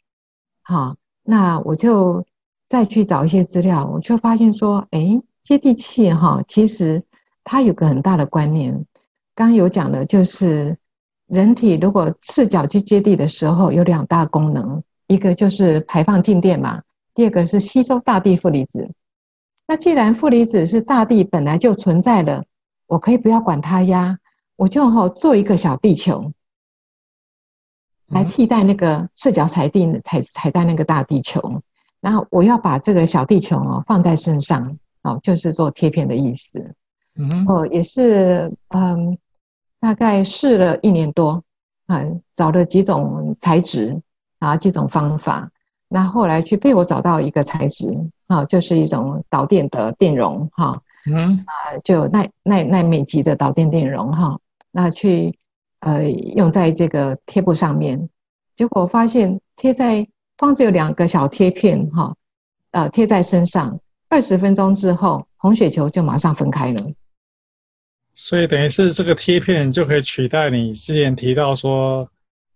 [0.62, 0.96] 好。
[1.26, 2.26] 那我就
[2.68, 7.02] 再去找一些资料，我就发现说，哎，接地气哈，其实
[7.46, 8.86] 它有个很大的观念。
[9.36, 10.78] 刚刚有讲的，就是
[11.28, 16.82] 人体如果赤脚去接地的时候，有两大功能，一个就是排放静电嘛，
[17.14, 18.92] 第二个是吸收大地负离子。
[19.68, 22.46] 那既然负离子是大地本来就存在的，
[22.88, 24.20] 我可以不要管它呀，
[24.56, 26.32] 我就好做一个小地球。
[28.08, 31.64] 来替代那个赤脚踩地踩踩在那个大地球，
[32.00, 36.76] 然后我要把这个小地球哦放在身上哦，就是做贴片的意思。
[37.16, 39.18] 嗯，哦，也是嗯，
[39.84, 41.44] 大概试了一年多
[41.88, 42.02] 啊，
[42.38, 44.02] 找了几种材质
[44.40, 45.52] 啊，几种方法，
[45.90, 47.94] 那后来去被我找到一个材质
[48.28, 54.40] 啊，就是一种导电的电容哈，嗯啊，就耐耐耐美级的导电电容哈，
[54.72, 55.38] 那去。
[55.86, 58.08] 呃，用在这个贴布上面，
[58.56, 62.16] 结果发现贴在光只有两个小贴片哈，
[62.72, 66.90] 呃，贴在身上二十分钟之后，红血球就马上分开了。
[68.14, 72.08] 所以等于是这个贴片就可以取代你之前提到说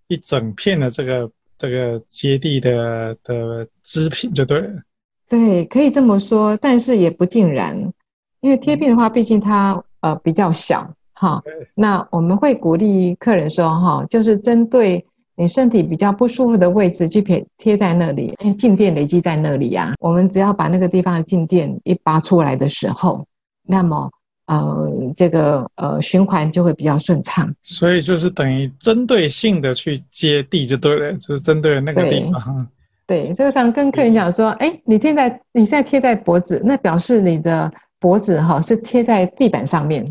[0.08, 4.82] 一整片的这个这个接地的的织品就对了。
[5.30, 7.92] 对，可以这么说，但是也不尽然，
[8.40, 10.94] 因为贴片的话，毕竟它呃比较小。
[11.20, 11.42] 哈，
[11.74, 15.04] 那我们会鼓励客人说，哈，就是针对
[15.36, 19.96] 你身体比较不舒服的位置去贴贴在那里，因为静电累积在那里呀。
[20.00, 23.26] 我们只要把那个地方的静电一拔出来的时候，
[23.64, 24.12] 那么
[24.48, 27.54] 呃，这个呃循环就会比较顺畅。
[27.62, 32.68] 所以就是等于针对性的去接地就对了，就是针对那个地方。
[33.06, 40.06] 对，对，这个常跟客人讲说，哎，你现在你现在贴在脖子，那表示你的脖子哈是贴在地板上面。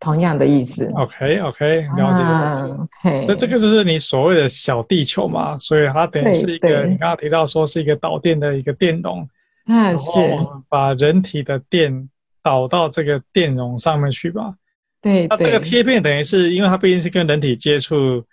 [0.00, 0.88] 同样的意思。
[0.94, 3.24] OK OK，了解了解。
[3.26, 9.28] 那、啊、这个就是你所谓的小地球嘛，所以它等于是一个你刚刚提到说是一个导电的一个电容。
[9.64, 10.20] 啊，是。
[10.68, 12.08] 把人体的电
[12.42, 14.54] 导到这个电容上面去吧。
[15.00, 15.26] 对。
[15.28, 18.24] 那这个贴片等于是因为它毕竟是跟人体接触，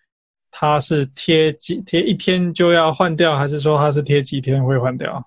[0.52, 5.24] 它是贴几贴一天就要换掉，还是说它是贴几天会换掉？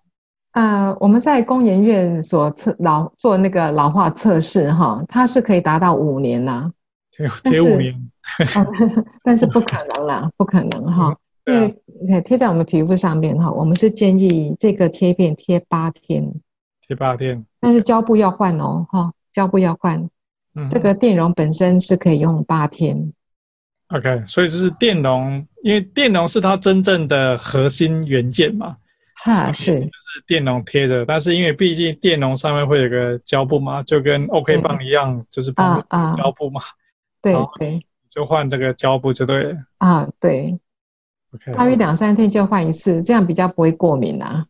[0.53, 6.73] 呃，我们在工研院所测老做那个老化测试哈，它是可以达到五年呐，
[7.45, 7.95] 贴五年，
[9.23, 11.61] 但是不可能啦， 不可能哈，因
[12.13, 16.33] 为贴在我们皮肤上面哈，我们是建议这个贴片贴八天，
[16.85, 20.09] 贴八天，但是胶布要换哦哈，胶布要换，
[20.55, 23.13] 嗯，这个电容本身是可以用八天
[23.89, 28.77] ，OK，所以就是电容，因为电容是它真正的核心元件嘛。
[29.21, 35.85] 哈，是就是电容贴着，但是因为毕竟电容上面会有个胶布嘛，就跟 OK 棒一样，就是帮
[36.17, 36.61] 胶布嘛。
[37.21, 39.57] 对对，就换这个胶布就对了。
[39.79, 40.57] 啊，对。
[41.35, 44.47] OK，大约两三天就换一次，这样比较不会过敏啊。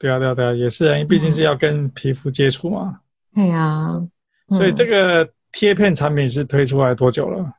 [0.00, 2.98] 对啊，对啊，对啊，也是啊，因为毕竟是要跟皮肤接触嘛。
[3.34, 4.02] 对呀。
[4.48, 7.52] 所以这个贴片产品是推出来多久了？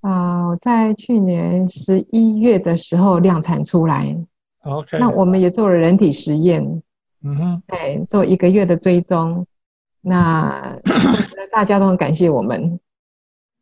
[0.00, 4.14] 啊，在去年十一月的时候量产出来。
[4.64, 6.60] OK，那我们也做了人体实验，
[7.22, 9.46] 嗯哼，对，做一个月的追踪，
[10.00, 10.76] 那
[11.52, 12.80] 大家都很感谢我们，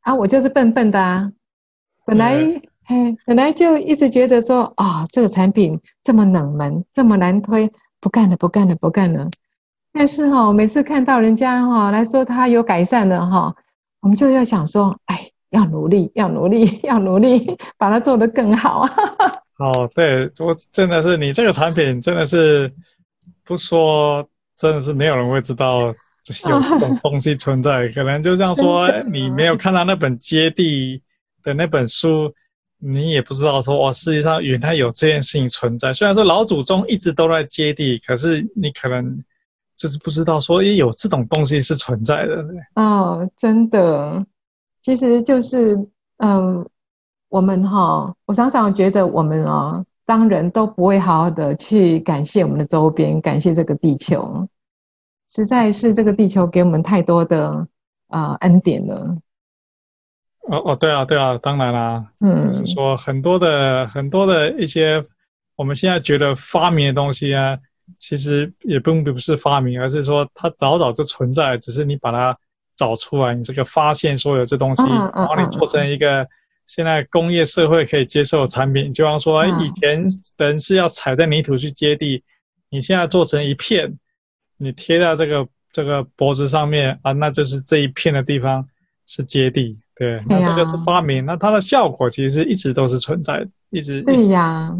[0.00, 1.30] 啊，我就是笨笨的啊，
[2.06, 2.36] 本来
[2.86, 7.70] 嘿，本来就一直觉得说啊、哦，这个产品这么冷门，这么难推，
[8.04, 9.30] 不干了，不干了，不干了。
[9.90, 13.56] 但是哈、哦，每次看到人家哈、哦、来说他有改善了哈、哦，
[14.02, 18.86] 我们就要想说，哎，要努力，要努力，要努力，把它做得更好。
[19.58, 22.70] 哦，对，我真的是你这个产品真的是
[23.42, 24.22] 不说，
[24.58, 27.88] 真的是没有人会知道有这种 东西存在。
[27.88, 31.02] 可能就像说，你没有看到那本接地
[31.42, 32.30] 的那本书，
[32.84, 35.94] 你也不知道说，哦，世界上原来有这件事情存在。
[35.94, 39.24] 虽然说老祖宗一直都在接地，可是你可能
[39.76, 42.44] 就是不知道说，也有这种东西是存在的。
[42.74, 44.24] 哦，真的，
[44.82, 45.76] 其实就是
[46.18, 46.66] 嗯。
[47.30, 54.46] 我们哈，我常常觉得我们啊，当人都不会好好的去感谢我们的周边，感谢这个地球，
[55.28, 57.66] 实在是这个地球给我们太多的
[58.06, 59.18] 啊恩典了。
[60.48, 65.02] 哦哦，对啊对啊，当然啦，嗯，就是说很多的很多的一些
[65.56, 67.58] 我们现在觉得发明的东西啊，
[67.98, 72.36] 其实也并不是发明，而是说它早早就存在，只是你把它
[72.76, 74.82] 找出来，你这个发现所有这东西，
[75.14, 76.26] 然后你做成一个。
[76.66, 80.02] 现在工业社会可以接受的产品，就像说，以前
[80.38, 82.24] 人是要踩在泥土去接地，
[82.70, 83.94] 你现在做成一片，
[84.56, 88.66] 你贴在这个这个脖子上面啊，那就是这一片的地方
[89.04, 94.02] 是接地，对，那这个是发明，那它的效果其实一直都是存在的，一直。
[94.02, 94.74] 对呀，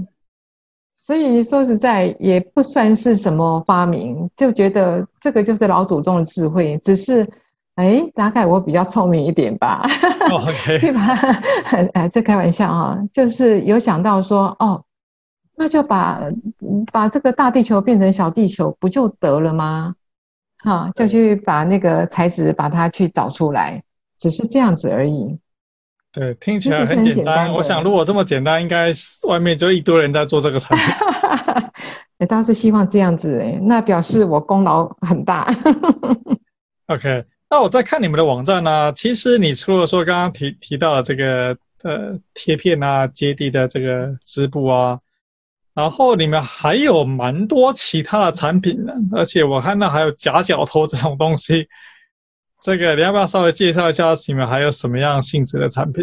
[0.93, 7.29] 所以说实在也不算是什么发明，就觉得这个就是老祖宗的智慧，只是。
[7.77, 9.85] 哎，大概我比较聪明一点吧。
[10.31, 11.01] OK， 对吧？
[11.93, 14.85] 哎，这开玩笑哈，就是有想到说，哦，
[15.57, 16.21] 那就把
[16.93, 19.97] 把这个大地球变成小地球，不就得了吗？
[20.59, 23.83] 哈，就去把那个材质把它去找出来，
[24.19, 25.39] 只是这样子而已。
[26.13, 27.15] 对，听起来很简单。
[27.15, 28.91] 简单我想，如果这么简单，应该
[29.29, 30.87] 外面就一堆人在做这个产品。
[32.19, 35.53] 哎，倒是希望这样子，哎，那表示我功劳很大。
[36.87, 37.25] OK。
[37.51, 44.99] 那我在看你们的网站呢、啊，其实你除了说刚刚提提到的这个呃贴片啊、接地的这个织布啊，
[45.73, 51.69] 然后你们还有蛮多其他的产品呢，而且我看到还有夹脚托这种东西，
[52.65, 56.03] 这个你要不要稍微介绍一下你们还有什么样性质的产品？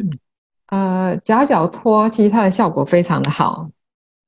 [0.68, 3.68] 呃，夹脚托其实它的效果非常的好，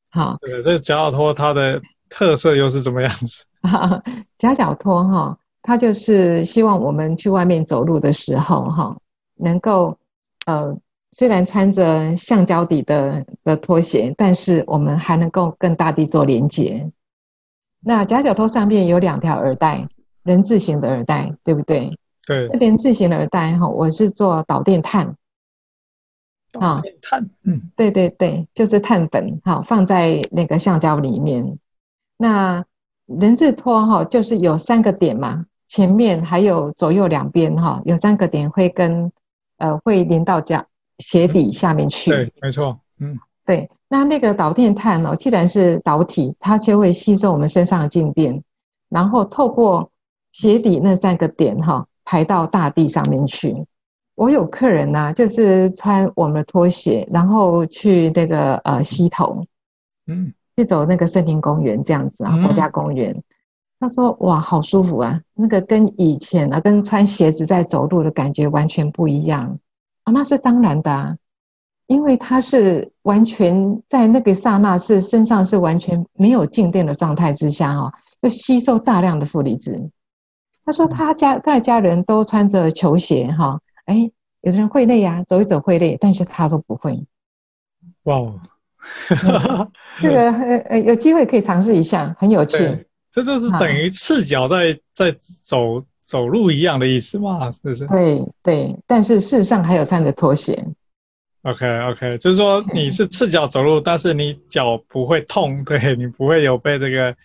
[0.10, 3.46] 好，对，这个夹脚托它的特色又是怎么样子？
[4.39, 5.38] 夹脚托哈。
[5.62, 8.98] 它就是希望我们去外面走路的时候，哈，
[9.36, 9.98] 能够，
[10.48, 10.76] 呃，
[11.12, 16.91] 虽然穿着橡胶底的的拖鞋，但是我们还能够跟大地做连接。
[17.80, 19.88] 那夹脚托上面有两条耳带，
[20.24, 21.98] 人字形的耳带，对不对？
[22.26, 22.48] 对。
[22.48, 25.16] 这人字形的耳带，哈，我是做导电碳。
[26.52, 31.58] 导电碳，嗯，对对对，就是碳粉，哈，放在那个橡胶里面。
[32.18, 32.64] 那
[33.06, 35.46] 人字拖，哈，就是有三个点嘛。
[35.68, 39.12] 前面还有左右两边哈，有三个点会跟
[39.58, 40.64] 呃会连到脚
[41.00, 42.12] 鞋底下面去。
[42.12, 43.68] 对，没错，嗯，对。
[43.88, 48.44] 那那个导电碳哦，既然是导体，它就会吸收我们身上的静电，
[48.90, 49.92] 然后透过
[50.32, 53.66] 鞋底那三个点哈，排到大地上面去。
[54.16, 59.46] 我有客人呐、啊，就是穿我们的拖鞋，然后去那个呃溪头，
[60.08, 63.12] 嗯，去走那个森林公园这样子啊，国家公园。
[63.12, 63.24] 嗯
[63.80, 65.20] 他说：“哇，好舒服啊！
[65.34, 69.60] 那个跟以前啊，跟穿鞋子在走路的感觉完全不一样
[70.06, 70.13] 啊！
[70.13, 71.18] 那是当然的啊，
[71.88, 79.89] 因为他是完全在那个刹那是身上是完全没有静电的状态之下哈，要吸收大量的负离子。
[80.65, 84.10] 他说他家他的家人都穿着球鞋哈，哎，
[84.41, 87.04] 有的人会累啊，走一走会累，但是他都不会。
[88.04, 88.39] 哇哦，
[90.02, 92.58] 这个呃呃，有机会可以尝试一下，很有趣。”
[93.12, 95.12] 这就是等于赤脚在在
[95.43, 97.52] 走走路一样的意思嘛？
[97.52, 97.86] 是不是？
[97.86, 100.65] 对对，但是事实上还有穿着拖鞋。
[101.43, 107.15] OK OK，就是说你是赤脚走路，但是你脚不会痛，对，你不会有被这个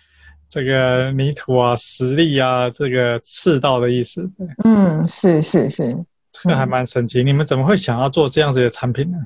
[0.48, 4.26] 这个泥土啊、石礫啊这个赤道的意思。
[4.36, 5.96] 对，嗯，是是是，
[6.32, 7.22] 这个还蛮神奇。
[7.22, 9.18] 你们怎么会想要做这样子的产品呢？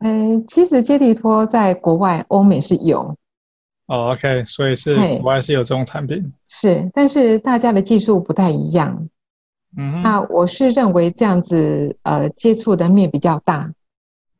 [0.00, 3.16] 嗯，其实接地拖在国外欧美是有。
[3.86, 9.08] 哦，OK，所以是国外是有这种产品，是，但是大家的技术不太一样。
[9.76, 13.68] 嗯，那我是认为这样子，呃，接触的面比较大。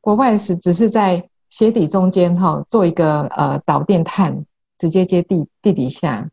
[0.00, 4.44] 国外是只是在鞋底中间哈，做一个呃导电碳，
[4.80, 6.30] 直接接地地底下。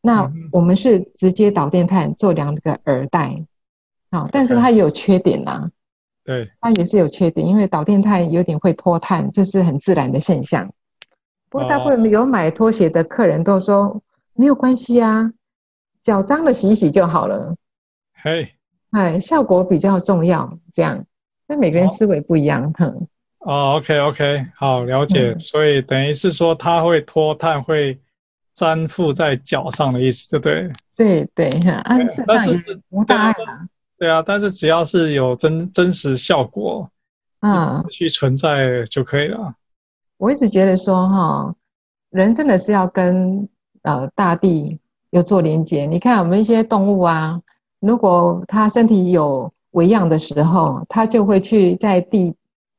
[0.00, 3.44] 那我们是直接导电碳做两个耳带，
[4.10, 5.70] 好，但是它也有缺点呐。
[6.24, 10.72] 对，它也是有缺点，因为导电碳有点会脱碳，这是很自然的现象。
[11.50, 14.02] 不过大部分有买拖鞋的客人都说、哦、
[14.34, 15.32] 没有关系啊，
[16.02, 17.56] 脚脏了洗一洗就好了。
[18.14, 18.54] 嘿，
[18.90, 21.04] 哎，效果比较重要，这样，
[21.46, 23.06] 那每个人思维不一样，哼、哦。
[23.44, 25.32] 哦，OK OK，好，了解。
[25.32, 27.98] 嗯、所以等于是说它会脱碳，会
[28.54, 30.70] 粘附在脚上的意思，就对。
[30.96, 31.84] 对对，啊，
[32.24, 33.66] 但是无大碍啊。
[33.98, 36.88] 对啊，但是只要是有真真实效果，
[37.40, 39.52] 嗯，去存在就可以了。
[40.18, 41.52] 我一直觉得说哈，
[42.10, 43.48] 人真的是要跟
[43.82, 44.78] 呃大地
[45.10, 45.84] 有做连接。
[45.86, 47.40] 你看我们一些动物啊，
[47.80, 52.32] 如果它身体有维养的时候，它就会去在地。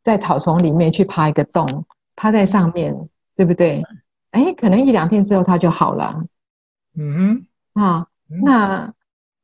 [0.04, 1.86] 在草丛里面去爬一个洞，
[2.16, 2.96] 趴在上面，
[3.36, 3.84] 对不对？
[4.32, 6.24] 哎，可能一两天之后它就好了。
[6.98, 8.08] 嗯哼，啊，
[8.44, 8.92] 那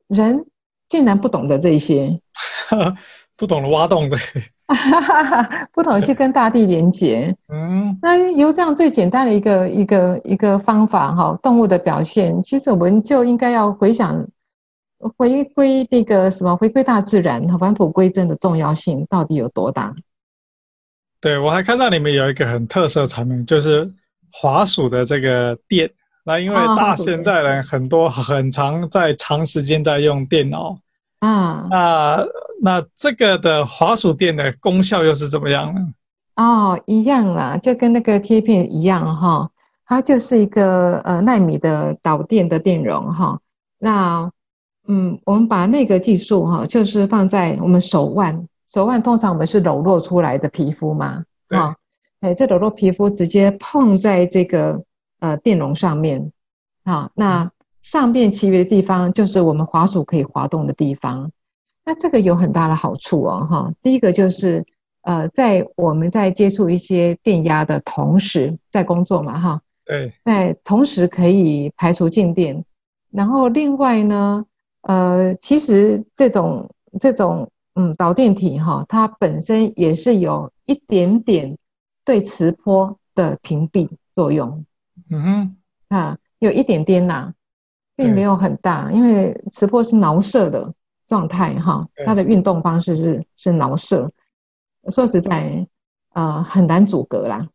[0.08, 0.44] 人
[0.88, 2.20] 竟然不懂得这些，
[3.36, 4.16] 不懂得挖洞的，
[5.72, 7.34] 不懂得去跟大地连接。
[7.48, 14.26] 嗯，那由这样最简单的一个一个一个方法哈，动物的表现，其实我们就应该要回想，
[15.16, 19.94] 回归那个什么，回归大自然，返璞归真的重要性到底有多大？
[21.20, 23.90] 对，我还看到你们有一个很特色的产品，就是
[24.32, 25.90] 滑鼠的这个垫。
[26.24, 30.78] 那因为大现在人很多很常在长时间在用电脑，
[31.18, 32.24] 啊，那
[32.62, 35.80] 那这个的滑鼠垫的功效又是怎么样呢？
[36.36, 39.50] 哦，一样啦，就跟那个贴片一样哈，
[39.86, 43.38] 它就是一个呃纳米的导电的电容哈。
[43.78, 44.30] 那
[44.88, 48.46] 嗯，我们把那个技术哈，就是放在我们手腕。
[48.72, 51.74] 手腕通常我们是裸露出来的皮肤嘛，啊，
[52.20, 54.84] 哎，这裸露皮肤直接碰在这个
[55.18, 56.30] 呃电容上面，
[56.84, 57.50] 啊，那
[57.82, 61.32] 上面其余的地方就是我们滑鼠可以滑动的地方。
[61.84, 64.64] 那这个有很大的好处哦，哈，第一个就是
[65.02, 72.64] 呃，在我们在接触一些电压的同时，在工作嘛，哈，对，在同时可以排除静电。
[73.10, 74.46] 然后另外呢，
[74.82, 77.50] 呃，其实这种这种。
[77.74, 81.56] 嗯，导电体哈，它本身也是有一点点
[82.04, 84.64] 对磁波的屏蔽作用。
[85.08, 85.56] 嗯哼，
[85.96, 87.32] 啊，有一点点呐，
[87.94, 90.74] 并没有很大，因为磁波是挠射的
[91.06, 94.10] 状态哈，它的运动方式是是挠射。
[94.88, 95.66] 说实在，
[96.14, 97.46] 呃，很难阻隔啦。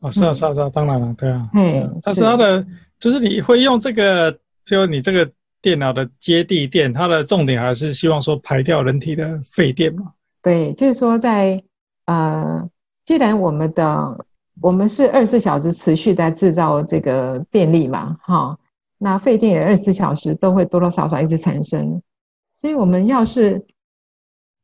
[0.00, 1.48] 哦，是啊，是啊，是啊，当然了，对啊。
[1.54, 2.64] 嘿，但是它的
[2.98, 5.32] 就是你会用这个，就你这个。
[5.60, 10.12] 电脑的接地电，它的重点还是希望说排掉人体的废电嘛？
[10.42, 11.62] 对，就是说在
[12.06, 12.68] 呃，
[13.04, 14.26] 既然我们的
[14.60, 18.58] 我们是二十四小时持续在制造这个电力嘛，哈，
[18.98, 22.02] 那废电也二十四小时都会多多少少一直产生，
[22.54, 23.66] 所以我们要是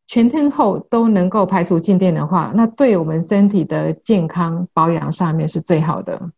[0.06, 6.30] 全天候都能够排除静电的话，那对我们身体的健康保养上面是最好的。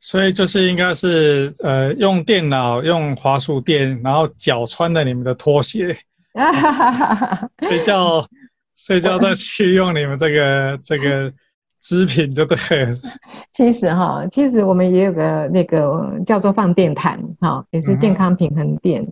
[0.00, 5.94] 所以就是应该是呃用电脑用滑鼠垫，然后脚穿着你们的拖鞋，
[7.68, 8.26] 睡觉
[8.74, 11.30] 睡觉再去用你们这个这个
[11.78, 12.92] 织品就对了。
[13.52, 19.06] 其实哈，其实我们也有个那个叫做放电毯哈，也是健康平衡垫。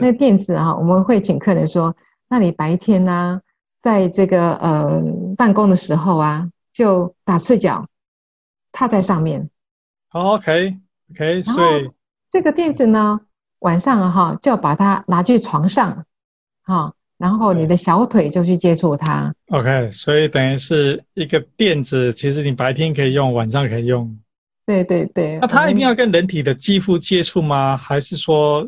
[0.00, 1.96] 那垫子哈，我们会请客人说，
[2.28, 3.40] 那你白天呢、啊，
[3.82, 5.02] 在这个呃
[5.36, 7.88] 办公的时候啊，就打赤脚
[8.70, 9.50] 踏在上面。
[10.12, 11.90] OK，OK，所以
[12.30, 13.20] 这个垫子呢，
[13.60, 16.04] 晚上哈就把它拿去床上，
[16.62, 19.34] 哈，然后你的小腿就去接触它。
[19.50, 24.10] OK，所以等于是一个垫子，其实你白天可以用，晚上可以用。
[24.64, 25.38] 对对对。
[25.40, 27.76] 那它一定要跟人体的肌肤接触吗？
[27.76, 28.62] 还是说，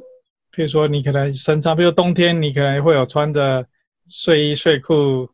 [0.51, 3.67] 比如说你可能身上，比如冬天你可能会有穿着
[4.09, 5.29] 睡衣睡裤，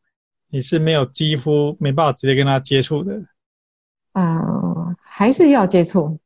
[0.51, 3.13] 你是没有肌肤，没办法直接跟它接触的。
[4.15, 6.19] 嗯，还是要接触，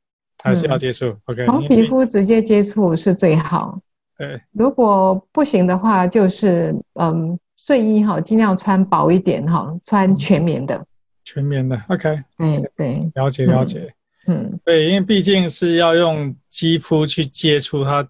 [0.43, 1.07] 还是要接触。
[1.11, 3.79] 嗯、OK，从皮肤直接接触是最好。
[4.19, 10.85] 对，如果不行的话，就是嗯，睡衣哈，尽量穿薄一点哈，穿全棉的。
[11.25, 12.17] 全棉的，OK。
[12.37, 13.95] 对对，了解了解。
[14.27, 18.05] 嗯，对，因为毕竟是要用肌肤去接触它，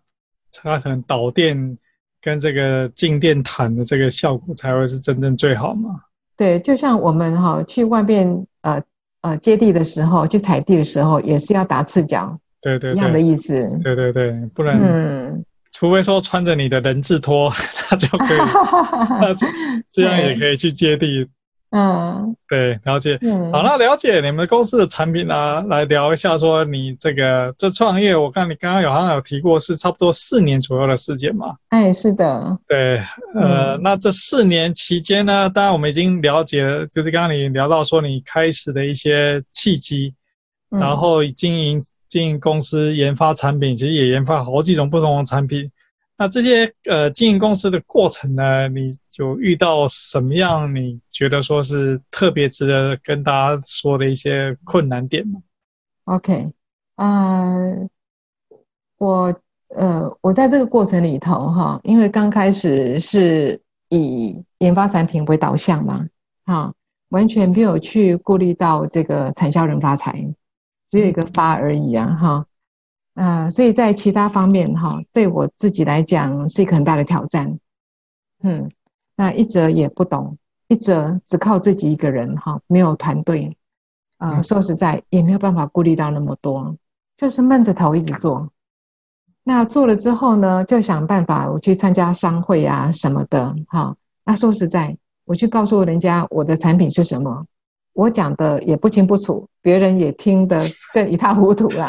[0.51, 1.77] 它可能导电
[2.23, 5.91] 跟这个静电毯的这个效果才会是真正最好嘛。
[6.39, 8.83] 对，就像我们哈去外面呃。
[9.23, 13.53] 呃，接地的时候，去踩地的时候，也是要打赤脚，对对，一样的意思。
[13.83, 17.53] 对对对，不然，嗯，除非说穿着你的人字拖，
[17.91, 18.39] 那就可以，
[19.21, 19.35] 那
[19.91, 21.27] 这样也可以去接地。
[21.71, 23.17] 嗯，对，了解。
[23.23, 31.55] 嗯，好，那了解你们公司的产品啊，来聊一下，说你这个这创业，我看你刚刚有好像有提过，是差不多四年左右的时间嘛？
[31.69, 32.59] 哎，是的。
[32.67, 32.97] 对，
[33.37, 40.13] 呃，嗯、那这四年期间呢，当然我们已经了解了，就是刚刚你聊到说你开始的一些契机，
[40.73, 45.71] 嗯、然后经营经营公司、研发产品，其实也研发好几种不同的产品。
[46.23, 50.75] 那这些呃经营公司的过程呢，你就遇到什么样？
[50.75, 55.41] 你觉得说是特别值得跟大家说的一些困难点吗
[56.05, 56.53] ？OK，
[56.97, 57.89] 呃，
[58.99, 59.35] 我
[59.69, 63.59] 呃我在这个过程里头哈，因为刚开始是
[63.89, 66.07] 以研发产品为导向嘛，
[66.45, 66.75] 哈，
[67.09, 70.13] 完全没有去顾虑到这个产销人发财，
[70.91, 72.47] 只有一个发而已啊，哈。
[73.15, 77.59] 啊、呃，所以在其他方面哈，对我自己来讲是一个很大的挑战。
[78.43, 78.71] 嗯，
[79.17, 80.39] 那一则也不懂，
[80.69, 83.57] 一则只靠自己一个人哈，没有团队。
[84.43, 86.77] 说实在也没有办法顾虑到那么多，
[87.17, 88.51] 就是闷着头一直做。
[89.43, 93.97] 那做了之后呢，就想办法我去参加商会啊什么的哈。
[94.25, 97.47] 那说实在，我去告诉人家我的产品是什么。
[97.93, 100.61] 我讲的也不清不楚，别人也听得
[100.95, 101.87] 更一塌糊涂啦。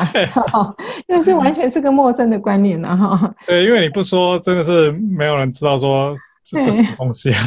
[1.08, 3.34] 因为是完全是个陌生的观念了哈。
[3.45, 7.39] 对，因为你不说，真的是没有人知道说这这什么东西啊。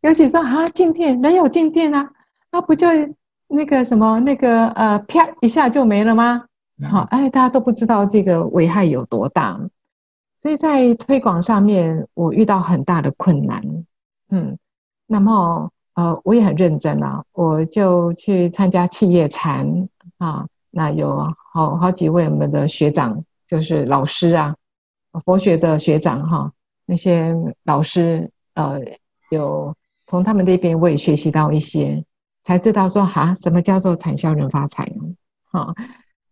[0.00, 2.10] 尤其说啊，静电，人有静电啊，
[2.50, 2.86] 那不就
[3.46, 6.44] 那个什么那个呃，啪一下就没了吗？
[6.90, 9.58] 好，哎，大家都不知道这个危害有多大，
[10.42, 13.62] 所以在推广上面我遇到很大的困难。
[14.30, 14.58] 嗯，
[15.06, 15.70] 那么。
[15.98, 19.88] 呃，我也很认真啊，我就去参加企业禅
[20.18, 24.54] 啊，那有好好几位我们的学长，就是老师啊，
[25.24, 26.52] 佛学的学长哈、
[26.86, 27.34] 那些
[27.64, 28.80] 老师呃，
[29.28, 29.74] 有
[30.06, 32.04] 从他们那边我也学习到一些，
[32.44, 35.16] 才知道说哈，什么叫做产销人发财呢？
[35.50, 35.74] 哈，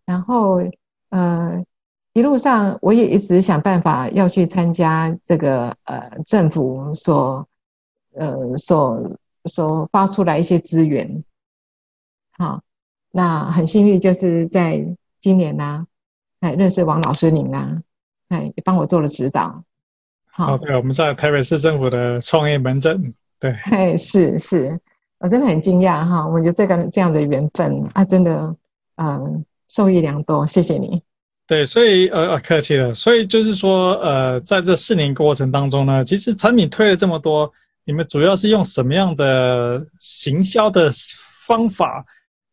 [0.05, 0.63] 然后
[1.11, 1.65] 呃，
[2.13, 7.49] 一路上我也一直想办法要去参加这个呃政府所
[8.15, 9.19] 呃所。
[9.47, 11.25] 所发出来一些资源，
[12.37, 12.63] 好，
[13.11, 14.85] 那很幸运，就是在
[15.21, 15.87] 今年呢、啊，
[16.41, 17.83] 哎，认识王老师您啊，
[18.29, 19.65] 哎，也帮我做了指导。
[20.27, 24.79] 好，对，我们在台北市政府的创业门诊，对，哎，是是，
[25.19, 28.55] 我真的很惊讶哈，我觉得这个这样的缘分啊，真的，
[28.97, 31.03] 嗯、呃，受益良多，谢谢你。
[31.47, 37.51] 对，所以呃呃，客气了，所以就是说，呃，在这四年过程当中呢，其实产品推了这么多。
[37.87, 40.91] 你们主要是用什么样的行销的
[41.47, 42.05] 方法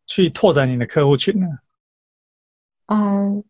[0.05, 1.47] 去拓展你的客户群呢？
[2.85, 3.43] 嗯，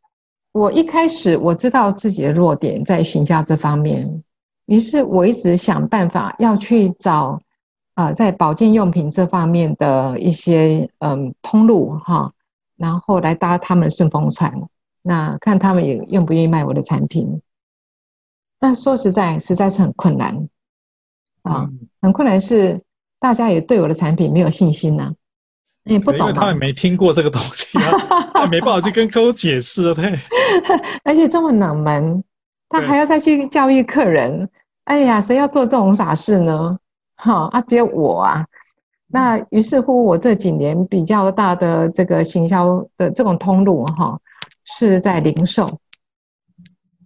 [0.54, 4.24] 我一开始我知道自己的弱点在行销这方面，
[4.68, 7.42] 于是我一直想办法要去找
[7.96, 12.32] 啊、在保健用品这方面的一些嗯通路哈，
[12.76, 14.52] 然后来搭他们的顺风船，
[15.02, 17.42] 那看他们也愿不愿意卖我的产品。
[18.58, 20.48] 但说实在，实在是很困难。
[21.44, 21.70] 啊，
[22.02, 22.82] 很困难是
[23.20, 25.14] 大家也对我的产品没有信心呐、啊，
[25.86, 30.18] 也不懂，因为他们没听过这个东西、啊， 没办法去跟客户解释，对，
[31.04, 32.24] 而且这么冷门，
[32.70, 34.50] 他还要再去教育客人，
[34.86, 36.78] 哎呀，谁要做这种傻事呢？
[37.16, 38.46] 哈啊，只有我啊，
[39.08, 44.20] 那于是乎，我这几年比较大的这个行销的这种通路哈，
[44.66, 45.80] 是在零售。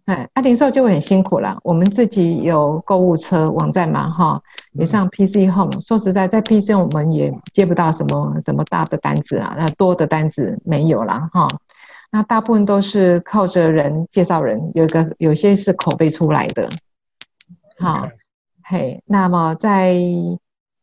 [0.08, 1.60] 哎，啊，零售就会很辛苦了。
[1.64, 4.42] 我们自己有购物车网站嘛，哈，
[4.72, 5.82] 也上 PC Home。
[5.82, 11.46] 说实在，在 PC 我们也接不到什么什么大的单子啊，那多的单子没有啦，哈。
[12.10, 16.70] 那大部分都是靠着人介绍人，有一个有些是口碑出来的。
[17.78, 18.08] 好，
[18.64, 19.94] 嘿，那么在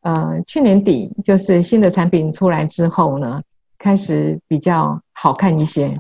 [0.03, 3.41] 呃去年底，就是新的产品出来之后呢，
[3.79, 5.95] 开始比较好看一些。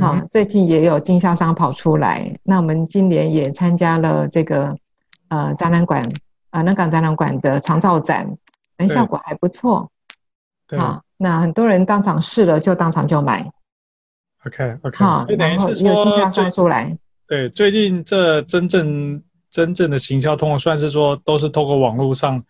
[0.00, 2.34] 好，最近也有经销商跑出来。
[2.42, 4.74] 那我们今年也参加了这个
[5.28, 6.02] 呃展览馆
[6.50, 8.26] 啊，南港展览馆的长照展，
[8.78, 9.90] 哎，效果还不错。
[10.66, 10.78] 对。
[10.78, 13.50] 好，那很多人当场试了，就当场就买。
[14.46, 15.04] OK OK。
[15.04, 16.96] 好，就等于是有经销商出来。
[17.26, 22.42] 对，最近这真正真正的行销通过算是说都是透过网络上，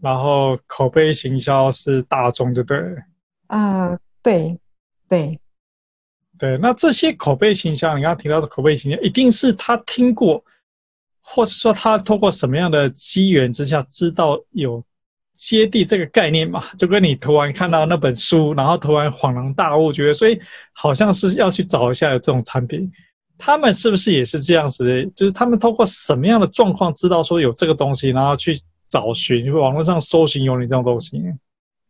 [0.00, 2.78] 然后口碑行销是大众，就对。
[3.48, 4.58] 呃，对，
[5.08, 5.38] 对。
[6.42, 10.42] 对，那这些口碑形象，你刚刚提到的口碑形象，一定是他听过，
[11.20, 14.82] 或是说他通过什么样的机缘之下知道有
[15.36, 16.64] 接地这个概念嘛？
[16.76, 20.36] 就跟你突然看到那本书，然后突然恍然大悟，觉得所以
[20.72, 22.90] 好像是要去找一下有这种产品，
[23.38, 25.10] 他们是不是也是这样子的？
[25.14, 28.52] 就是他们通过什么样的状况知道说有这个东西，然后去
[28.88, 31.22] 找寻，网络上搜寻有你这种东西。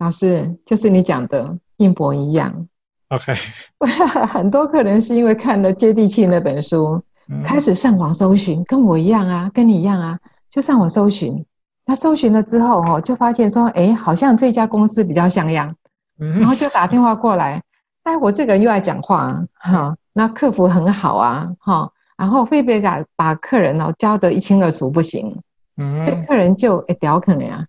[0.00, 2.68] 老师，就是你讲的，一模一样。
[3.12, 3.34] OK，
[4.26, 10.18] 很多客人是因为看了《接地气》那本书，嗯、开始上网搜寻，跟我一样啊，跟你一样啊，
[10.50, 11.44] 就上网搜寻。
[11.84, 15.74] 他搜寻了之后，哦，就发现说，哎，好像这家公司比较像样，
[16.18, 17.62] 嗯、然后就打电话过来。
[18.04, 25.36] 哎，我这个人又爱讲话，哈，那客服很好啊，哈，然后会不会把把客人哦教得一清二楚不行？
[25.76, 27.66] 嗯，这客人就哎屌可能呀，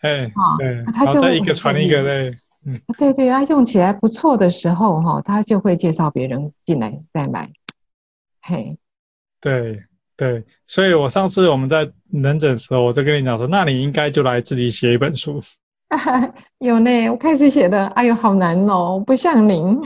[0.00, 2.32] 哎，对，他就一个传一个嘞。
[2.68, 7.48] 嗯，对对，他用起来不错的时候，哈，他就会介绍别人进来再买。
[8.42, 8.76] 嘿，
[9.40, 9.78] 对
[10.16, 15.40] 对，所以我上次我们在门诊的时候，我就跟你讲说，那你应该就来自己写一本书。
[16.58, 19.80] 有呢，我开始写的，哎呦，好难哦，不像您。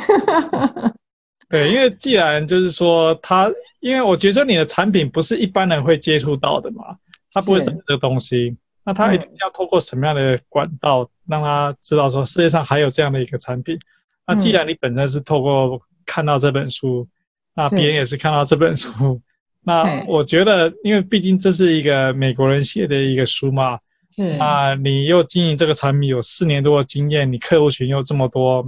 [1.51, 3.51] 对，因为既然就是说他，
[3.81, 6.97] 因为我觉得你的产品不是一般人会接触到的嘛，
[7.33, 8.57] 他不会整这个东西。
[8.83, 13.79] 那他一定要透过什么样的管道，让他知道说世界上还有这样的一个产品？
[14.27, 17.07] 那既然你本身是透过看到这本书，
[17.55, 19.21] 那别人也是看到这本书，
[19.65, 23.79] 那我觉得，因为毕竟这是一个美国人写的一个书嘛，
[24.17, 28.65] 是啊，你又经营这个产品有四年多的经验，你客户群又这么多，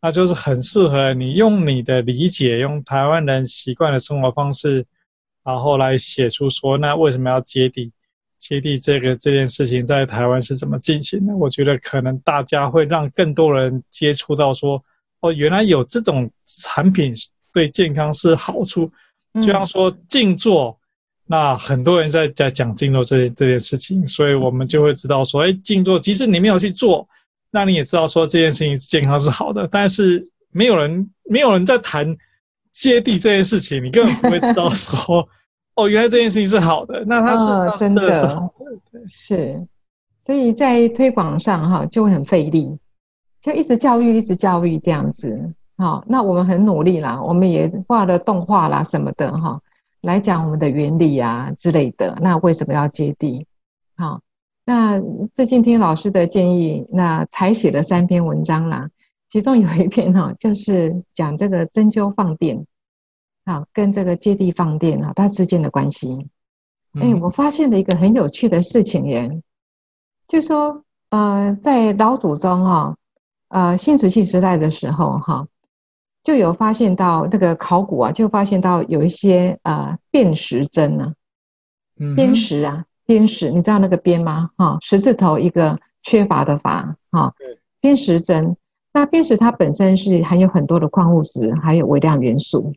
[0.00, 4.84] 那就是很适合你用你的理解，用台湾人习惯的生活方式，
[5.44, 7.92] 然后来写出说，那为什么要接地？
[8.42, 11.36] 接地这个这件事情在台湾是怎么进行的？
[11.36, 14.82] 我觉得可能大家会让更多人接触到说，
[15.20, 17.14] 哦，原来有这种产品
[17.52, 18.90] 对健康是好处。
[19.34, 20.76] 就像说静坐，
[21.24, 27.08] 那很多人在在讲静坐这这件事情，所以我们就会知道说，哎，静坐即使你没有去做，
[27.52, 29.68] 那你也知道说这件事情健康是好的。
[29.70, 30.20] 但是
[30.50, 32.16] 没有人没有人在谈
[32.72, 35.28] 接地这件事情，你根本不会知道说。
[35.74, 38.52] 哦，原来这件事情是好的，那它是真的是好
[38.92, 39.66] 的，是，
[40.18, 42.76] 所以在推广上哈就会很费力，
[43.40, 49.58] 就一直教育，一直教育这样子，好，那我们很努力啦，我们也画了动画啦什么的哈，
[50.02, 53.46] 来讲我们的原理啊之类的，那为什么要接地？
[53.96, 54.20] 好，
[54.66, 55.00] 那
[55.32, 58.90] 最近听老师的建议，那才写了三篇文章啦，
[59.30, 62.66] 其中有一篇哈就是讲这个针灸放电。
[63.44, 66.28] 好，跟这个接地放电啊，它之间的关系。
[66.92, 69.42] 哎，我发现了一个很有趣的事情耶，
[70.28, 72.96] 就是说，呃，在老祖宗哈，
[73.48, 75.48] 呃，新石器时代的时候哈，
[76.22, 81.14] 就有发现到那个考古啊，就发现到有一些呃砭石针呢，
[81.98, 84.50] 砭石啊，砭石，你知道那个砭吗？
[84.56, 87.34] 哈，十字头一个缺乏的乏，哈，
[87.80, 88.56] 砭石针。
[88.92, 92.74] 那砭石它本身是含有很多的矿物质，还有微量元素。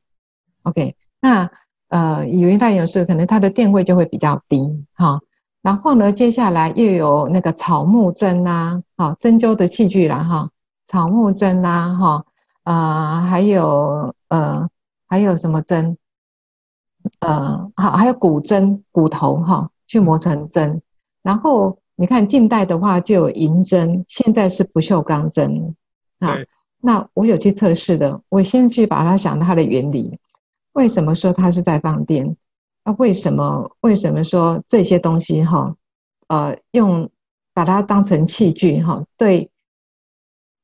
[0.65, 1.49] OK，那
[1.89, 5.21] 呃，以微量元素可能它的电位就会比较低，哈。
[5.61, 10.49] 然后呢，接下来又有那个草木针呐，好，针灸的器具啦，哈，
[10.87, 12.25] 草木针呐，哈，
[12.63, 14.67] 啊，还有呃，
[15.07, 15.97] 还有什么针？
[17.19, 20.81] 呃，好，还有骨针，骨头哈，去磨成针。
[21.21, 25.75] 然后你看近代的话就有银针，现在是不锈钢针
[26.19, 26.37] 啊。
[26.81, 30.19] 那我有去测试的，我先去把它想它的原理。
[30.75, 32.35] 为什么说它是在放电？
[32.83, 35.73] 那为什么为什么说这些东西哈，
[36.27, 37.09] 呃，用
[37.53, 39.49] 把它当成器具哈，对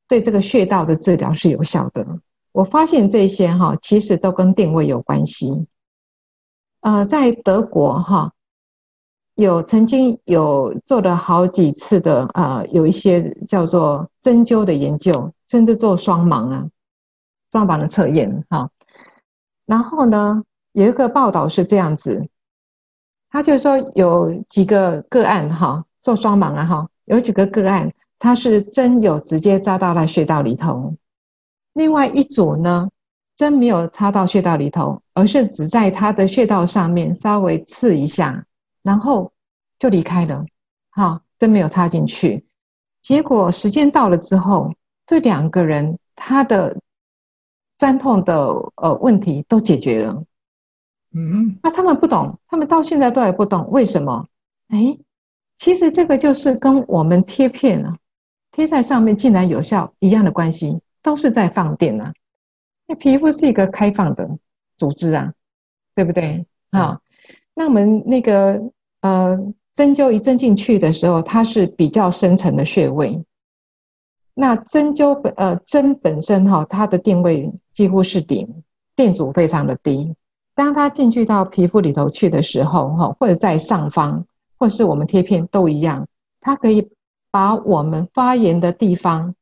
[0.09, 2.05] 对这个穴道的治疗是有效的？
[2.51, 5.66] 我发现这些哈，其实都跟定位有关系。
[6.82, 8.34] 呃，在德国哈，
[9.36, 16.68] 有曾经有做了好几次的呃，有一些叫做针灸的研究，甚至做双盲啊，
[17.51, 18.70] 双盲的测验哈。
[19.72, 20.43] 然后呢，
[20.74, 22.28] 有一个报道是这样子，
[23.30, 30.93] 他就说有几个个案哈，做双盲啊哈，有几个个案，他是针有直接扎到了穴道里头，
[31.72, 32.89] 另外一组呢，
[33.38, 38.43] 针没有插到穴道里头，而是只在他的穴道上面稍微刺一下，
[38.84, 39.32] 然后
[39.80, 40.43] 就离开了，
[40.89, 42.45] 哈，针没有插进去。
[43.01, 44.74] 结果时间到了之后，
[45.05, 46.78] 这两个人他的。
[47.82, 48.36] 酸痛的
[48.75, 50.23] 呃问题都解决了，
[51.15, 54.27] 嗯，那他们不懂，他们到现在都还不懂为什么？
[54.67, 54.99] 哎，
[55.57, 57.97] 其实这个就是跟我们贴片啊，
[58.51, 62.13] 贴在上面竟然有效一样的关系，都是在放电啊。
[62.86, 64.29] 那皮肤是一个开放的
[64.77, 65.34] 组织啊，
[65.95, 66.45] 对不对？
[66.71, 67.01] 好，
[67.55, 68.61] 那我们那个
[69.01, 69.39] 呃
[69.73, 73.25] 针灸一针进去的时候，它是比较深层的穴位。
[74.34, 78.63] 那针灸本呃针本身哈，它的电位几乎是零，
[78.95, 80.15] 电阻非常的低。
[80.53, 84.25] 当它进去到皮肤里头去的时候哈，或者在上方，
[84.57, 86.07] 或是我们贴片都一样，
[86.39, 86.91] 它可以
[87.32, 89.36] 把我们发炎的地方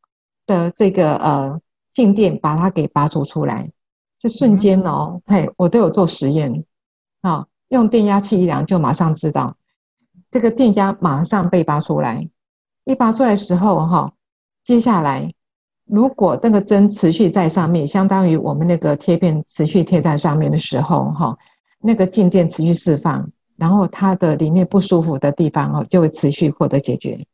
[0.46, 1.60] 的这个呃
[1.94, 3.72] 静电把它给拔除出来，
[4.20, 6.64] 这瞬间哦，嘿，我都有做实验，
[7.22, 9.58] 好，用电压器一量就马上知道，
[10.30, 12.30] 这个电压马上被拔出来，
[12.86, 14.14] 一拔出来的时候哈，
[14.70, 15.34] 接下来
[15.84, 21.36] 如果那个针持续在上面，相当于我们那个贴片持续贴在上面的时候哈，
[21.80, 23.32] 那个静电持续释放。
[23.58, 27.26] 然后它的里面不舒服的地方哦，就会持续获得解决。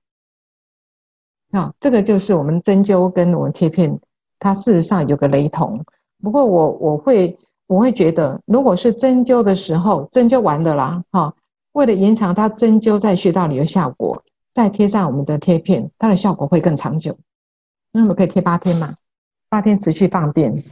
[1.51, 3.99] 那这个就是我们针灸跟我们贴片，
[4.39, 5.83] 它事实上有个雷同。
[6.23, 11.33] 不过我我会我会觉得，如果是针灸的时候，针灸完的啦，哈，
[11.73, 14.23] 为了延长它针灸在穴道里的效果，
[14.55, 17.15] 再贴上我们的贴片，它的效果会更长久。
[17.91, 18.95] 那我们可以贴八天嘛，
[19.49, 20.63] 八天持续放电。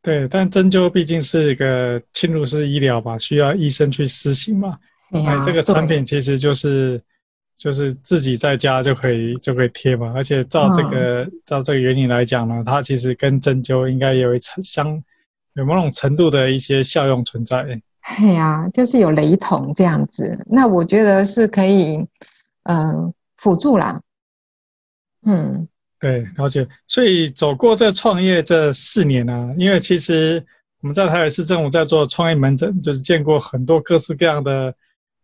[0.00, 4.78] 对，但针灸毕竟是一个侵入式医疗吧，需要医生去施行嘛。
[5.12, 7.00] 哎、啊，这个产品其实就是
[7.56, 15.00] 就是自己在家就可以就可以贴嘛，而且照这个、嗯、照这个原理来讲呢，它其实跟针灸应该有一层相
[15.52, 17.78] 有某种程度的一些效用存在。
[18.00, 22.04] 哎呀，就是有雷同这样子，那我觉得是可以
[22.64, 24.00] 嗯、呃、辅助啦，
[25.26, 25.68] 嗯。
[26.00, 26.66] 对，了解。
[26.88, 30.44] 所以走过这创业这四年啊，因为其实
[30.80, 34.74] 我们在台北市政府在做创业门诊，就是见过很多各式各样的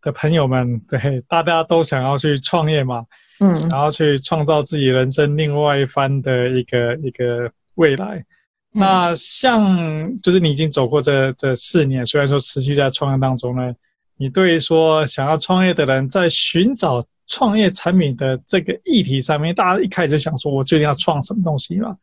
[0.01, 3.03] 的朋友们，对，大家都想要去创业嘛，
[3.41, 8.25] 嗯，然后去创造自己人生另外一番的一个一个未来。
[8.73, 13.73] 嗯、那像就是你已经走过这这四年，虽然说持续在创业当中呢，
[14.19, 17.03] 你对于说想要创业的人在寻找。
[17.31, 21.95] 创业产品的这个议题上面，大家一开始就想说，我究竟要创什么东西嘛？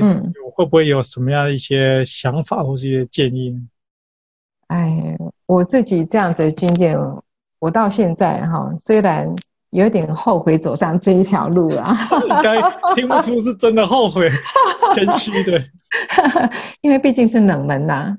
[0.00, 3.60] 嗯，会不会有什么样的一些想法或是一些建议呢？
[4.68, 6.96] 哎，我自己这样子的经验，
[7.58, 9.28] 我到现在哈，虽然
[9.70, 12.62] 有点后悔走上这一条路啊， 应该
[12.94, 14.30] 听不出是真的后悔，
[14.94, 15.60] 谦虚的，
[16.80, 18.16] 因为毕竟是冷门呐、啊。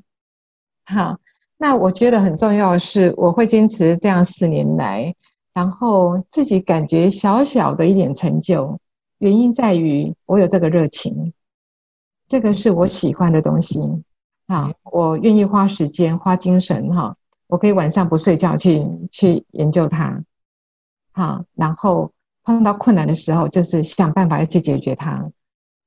[0.84, 1.18] 好，
[1.62, 5.14] 那我觉得很重要的是，我会坚持这样四年来。
[5.54, 8.80] 然后自己感觉小小的一点成就，
[9.20, 11.34] 原因在于我有这个热情，
[12.28, 13.80] 这个是我喜欢的东西
[14.48, 20.24] 啊，我愿意花时间花精神哈，我可以晚上不睡觉去去研究它，
[21.12, 22.12] 好，然后
[22.44, 25.30] 碰到困难的时候就是想办法要去解决它。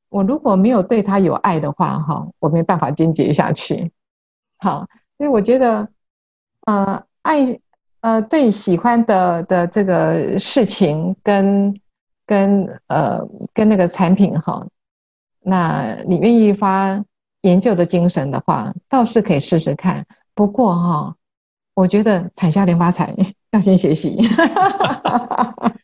[0.08, 3.90] 我如果没有对它有爱的话哈，我没办法坚决下去。
[4.58, 4.86] 好，
[5.18, 5.88] 所以我觉得，
[6.66, 7.60] 呃，爱。
[8.00, 11.80] 呃，对喜欢的的这个事情跟
[12.26, 14.66] 跟呃跟那个产品哈，
[15.40, 17.02] 那你愿意发
[17.40, 20.04] 研究的精神的话，倒是可以试试看。
[20.34, 21.16] 不过哈，
[21.72, 23.16] 我觉得产销连发财
[23.52, 24.18] 要先学习。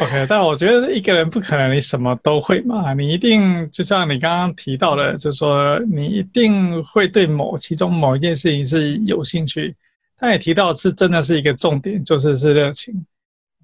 [0.00, 9.74] OK，但我觉得一个人不可能你什么都会嘛，你一定就像你刚刚提到的，就是说你一定会对某其中某一件事情是有兴趣。
[10.16, 12.92] 他也提到是真的是一个重点，就是是热情，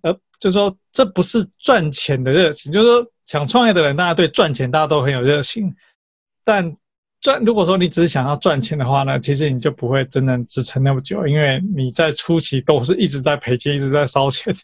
[0.02, 5.74] 而就是说这不是赚钱的热情，就是说想创业的人，大家对赚钱大家都很有热情，
[6.44, 6.72] 但
[7.20, 14.54] 赚如果说你只是想要赚钱的话呢，其实你就不会真的支撑那么久，因为你在初期都是一直在赔钱，一直在烧钱。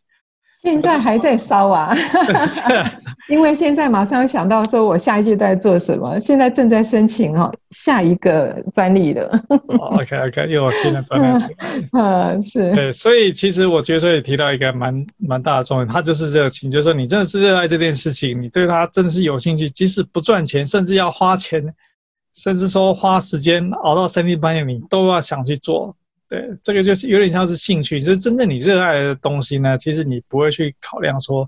[0.62, 1.94] 现在还在烧啊，
[3.28, 9.42] 因为现在马上想到说我下一季在做什么，现在正在申请哦下一个专利了。
[9.78, 11.54] OK OK， 又有新的专利出来。
[11.92, 12.70] 嗯，是。
[12.74, 21.64] 对，所以其实我觉得说也提到一个蛮蛮大的重点，它就是热情，就是说你真的是热爱这件事情，你对它真的是有兴趣，即使不赚钱，甚至要花钱，
[22.34, 25.96] 甚至说花时间熬到三更半夜，你都要想去做。
[26.30, 31.44] 对，这个就是有点像是兴趣，就是真正你热爱的东西呢，其实你不会去考量说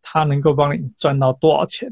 [0.00, 1.86] 它能够帮你赚到多少钱，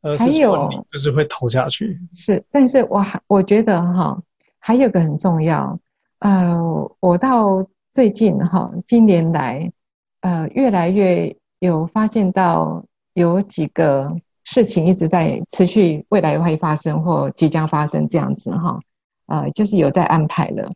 [0.00, 1.98] 而是说你就是会投下去。
[2.14, 4.16] 是，但是我还我觉得哈，
[4.60, 5.76] 还有个很重要，
[6.20, 6.56] 呃，
[7.00, 9.68] 我到最近哈，今年来，
[10.20, 18.78] 呃，越来越有发现到有几个事情一直在持续，未来会发生或即将发生这样子哈，
[19.26, 20.70] 呃，就是有在安排了。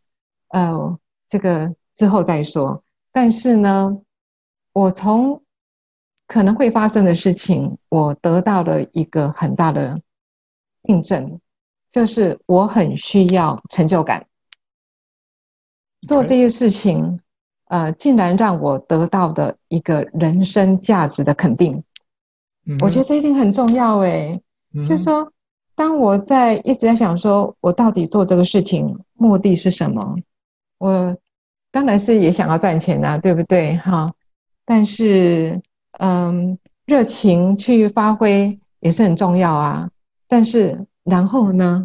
[0.49, 2.83] 呃，这个之后再说。
[3.13, 4.01] 但是呢，
[4.73, 5.43] 我从
[6.27, 10.01] 可能会发生的事情，我得到了一个很大的
[10.83, 11.41] 印证，
[11.91, 14.27] 就是我很需要成就感。
[16.07, 17.21] 做这些事情，
[17.67, 21.83] 呃，竟然让我得到的一个人生价值的肯定。
[22.81, 24.41] 我觉得这一点很重要诶。
[24.87, 25.33] 就是说，
[25.75, 30.17] 当我在一直在想说，我到底做这个事情目的是什么？
[30.79, 31.17] 我
[31.71, 33.77] 当然是也想要赚钱啊，对不对？
[33.77, 34.13] 哈，
[34.65, 35.61] 但是
[35.99, 39.91] 嗯，热情去发挥也是很重要啊。
[40.29, 41.85] 但是然后呢？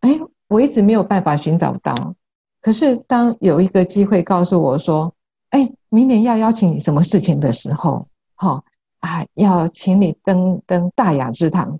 [0.00, 0.18] 哎，
[0.48, 2.14] 我一直没有办法寻找到。
[2.60, 5.14] 可是当有一个机会告诉我说，
[5.50, 8.62] 哎，明年要邀请你什么事情的时候，哈、
[9.00, 11.78] 啊，要请你登登大雅之堂，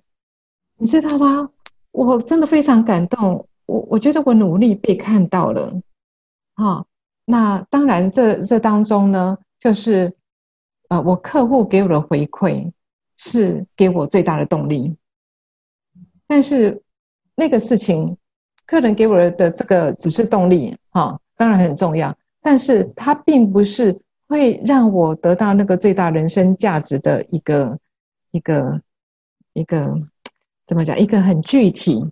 [0.77, 1.49] 你知道吗？
[1.91, 3.47] 我真的非常感动。
[3.65, 5.81] 我我觉得我努力被看到了，
[6.55, 6.87] 哈、哦。
[7.25, 10.13] 那当然这，这当中呢，就是
[10.89, 12.71] 呃，我客户给我的回馈
[13.15, 14.97] 是给我最大的动力。
[16.27, 16.81] 但是
[17.35, 18.17] 那个事情，
[18.65, 27.79] 客人给我的这个只是动力，哈、哦，当然很重要，但是它并不是会让我得到那个最大人生价值的一个
[28.31, 28.81] 一个
[29.53, 29.97] 一个
[30.67, 30.99] 怎么讲？
[30.99, 32.11] 一个很具体、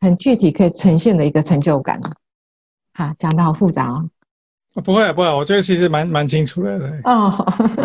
[0.00, 2.00] 很具体可以呈现的一个成就感。
[2.92, 4.10] 好，讲得好复杂哦。
[4.84, 7.00] 不会不会，我觉得其实蛮蛮清楚的。
[7.04, 7.44] 哦，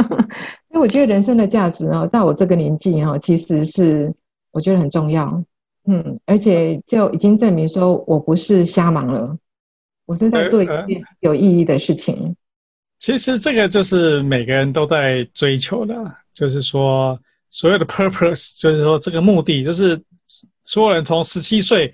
[0.69, 4.13] 因为我觉得人生的价值哦，到我这个年纪哦，其实是
[4.51, 5.43] 我觉得很重要。
[5.85, 9.35] 嗯，而且就已经证明说我不是瞎忙了，
[10.05, 12.15] 我是在做一件有意义的事情。
[12.15, 12.35] 呃呃、
[12.99, 15.95] 其实这个就是每个人都在追求的，
[16.33, 17.19] 就是说
[17.53, 20.01] 所有的 purpose，就是说这个目的，就是
[20.63, 21.93] 所有人从十七岁。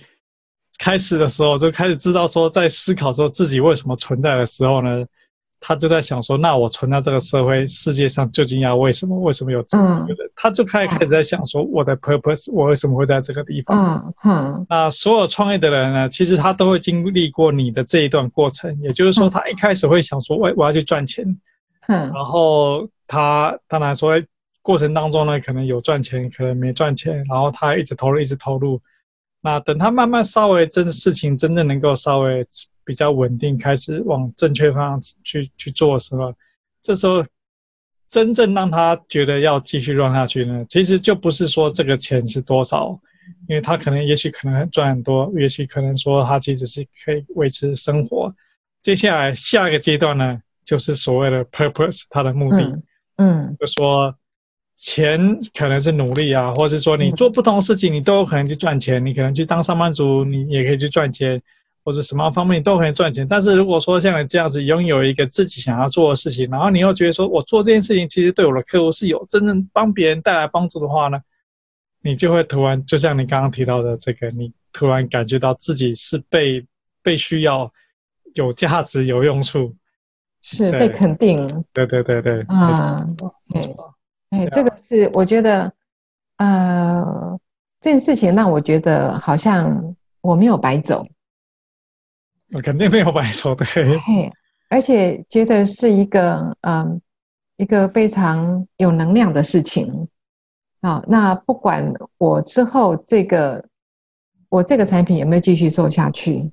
[0.82, 5.06] 开始的时候就开始知道说，在思考说自己为什么存在的时候呢，
[5.60, 9.20] 他就在想说，那我存在这个社会世界上究竟要为什么？
[9.20, 10.16] 为什么有这个？
[10.38, 14.14] 他就开始开始在想说，我的 purpose，我为什么会在这个地方？
[14.24, 18.74] 嗯，那所有创业的人呢，其实他都会经历过你的这一段过程。
[18.82, 21.26] 也就是说，他一开始会想说，我我要去赚钱。
[21.90, 24.14] 嗯，然后他当然说，
[24.62, 28.80] 过程当中呢，可能有赚钱，可能没赚钱，然后他一直投入，一直投入。
[29.42, 32.46] 那等他慢慢稍微真的事情真正能够稍微
[32.84, 36.34] 比较稳定，开始往正确方向去去做的时候，
[36.82, 37.24] 这时候
[38.10, 43.00] 真正让他觉得要继续 run 下去呢，其实就不是说这个钱是多少，
[43.48, 48.34] 因为他可能也许可能赚很多，也许可能说他其实是可以维持生活。
[48.82, 52.64] 接下来下一个阶段呢，就是所谓的 purpose，他的目的，
[53.16, 54.14] 嗯，嗯就说。
[54.82, 59.06] 钱可能是努力啊，或者是说你做不同的事情，你都有可能去赚钱。
[59.06, 61.40] 你可能去当上班族，你也可以去赚钱，
[61.84, 63.28] 或者什么方面你都可以赚钱。
[63.28, 71.20] 但是如果说像你这样子拥有一个自己想要做的事情，然后你又觉得说我做这件事情其实对我的客户是有真正帮别人带来帮助的话呢，
[72.02, 76.66] 你就会突然就像你刚刚提到的这个，你突然感觉到自己是被
[77.04, 77.70] 被需要、
[78.36, 79.76] 有价值、有用处，
[80.42, 81.36] 是被肯定。
[81.74, 83.04] 对对对对，啊，
[83.48, 83.94] 没错。
[84.30, 85.74] 哎，这个是我觉得，
[86.38, 87.40] 呃，
[87.82, 91.08] 这件事情让我觉得好像我没有白走，
[92.54, 93.98] 我肯定没有白走，对。
[94.00, 94.32] 嘿，
[94.70, 97.02] 而且觉得是一个，嗯，
[97.58, 100.08] 一个非常有能量的事情。
[100.82, 103.66] 好，那不管我之后这个，
[104.48, 106.52] 我这个产品有没有继续做下去，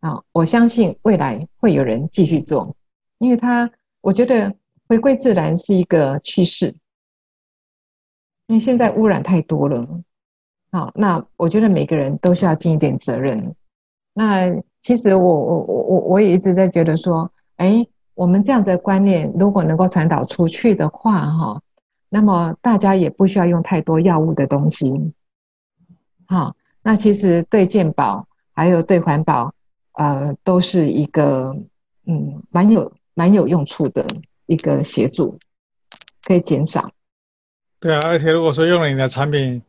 [0.00, 2.74] 啊，我相信未来会有人继续做，
[3.18, 3.70] 因为它，
[4.00, 4.54] 我觉得
[4.88, 6.74] 回归自然是一个趋势。
[8.48, 9.86] 因为现在污染太多了，
[10.72, 13.54] 好，那我觉得每个人都需要尽一点责任。
[14.14, 14.50] 那
[14.82, 21.62] 其实我我我我我也一直在觉得说，哎，我们这样的观念如果能够传导出去的话，哈，
[22.08, 25.12] 那么大家也不需要用太多药物的东西。
[26.26, 29.52] 好，那其实对健保还有对环保，
[29.92, 31.54] 呃，都是一个
[32.06, 34.06] 嗯蛮有蛮有用处的
[34.46, 35.38] 一个协助，
[36.22, 36.90] 可以减少。
[37.80, 39.62] 对啊，而且如果说用了你的产品，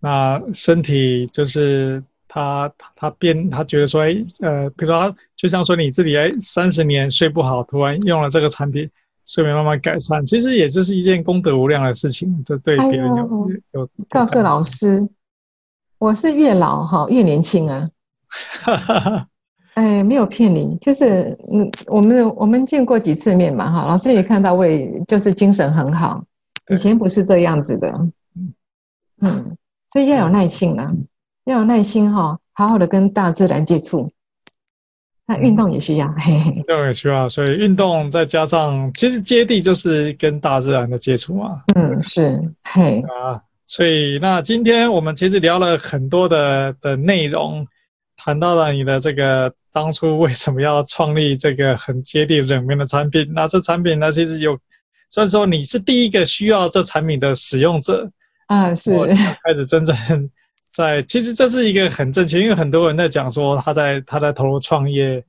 [0.00, 8.90] 那身体就是他他变，他觉得说，哎，呃，比如说他就像说你自己哎，三十年睡不好，突然用了这个产品，
[9.24, 13.80] 睡眠慢慢改善，其实也就是一件功德无量的事情，就对别人有、哎、有。
[13.80, 15.08] 有告诉老师，
[15.98, 17.88] 我是越老哈越年轻啊。
[19.74, 26.22] 哎，没有骗你，就是嗯，我们我们见过几次面嘛哈，老师也看到我也就是精神很好。
[26.68, 27.92] 以前不是这样子的，
[29.20, 29.56] 嗯，
[29.92, 30.90] 所以要有耐心啊，
[31.44, 34.10] 要有耐心哈，好好的跟大自然接触。
[35.26, 41.62] 那运动也需要，嘿嘿，运动也需要，所以运动再加上，其实接地就是跟大自然的接触嘛。
[41.74, 47.66] 嗯，是，嘿啊，所以那今天我们其实聊了很多的的内容，
[48.16, 54.58] 谈到了你的这个当初为什么要创立这个很接地人民的产品，那这产品呢，其实有。
[55.10, 58.10] 所以说你是第一个需要这产品的使用者
[58.46, 58.90] 啊，是
[59.44, 59.96] 开始真正
[60.72, 61.00] 在。
[61.06, 65.22] 其实这是一个很正确，因为很多人在讲说他在他在投入创业，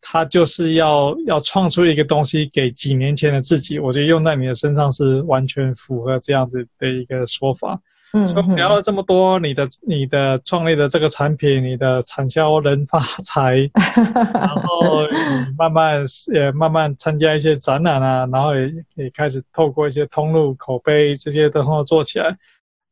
[0.00, 3.78] 他就是要要创出一个东西给几年前的自己。
[3.78, 7.78] 我觉得用在你的身上是完全符合这样子的一个说法。
[8.14, 13.70] 嗯，所以聊了这么多，你的你的创立的这个产品，你的产销人发财，
[14.34, 22.36] 然后你慢慢也慢慢参加一些展览啊，然后也也开始透过一些通路口碑这些都做起来。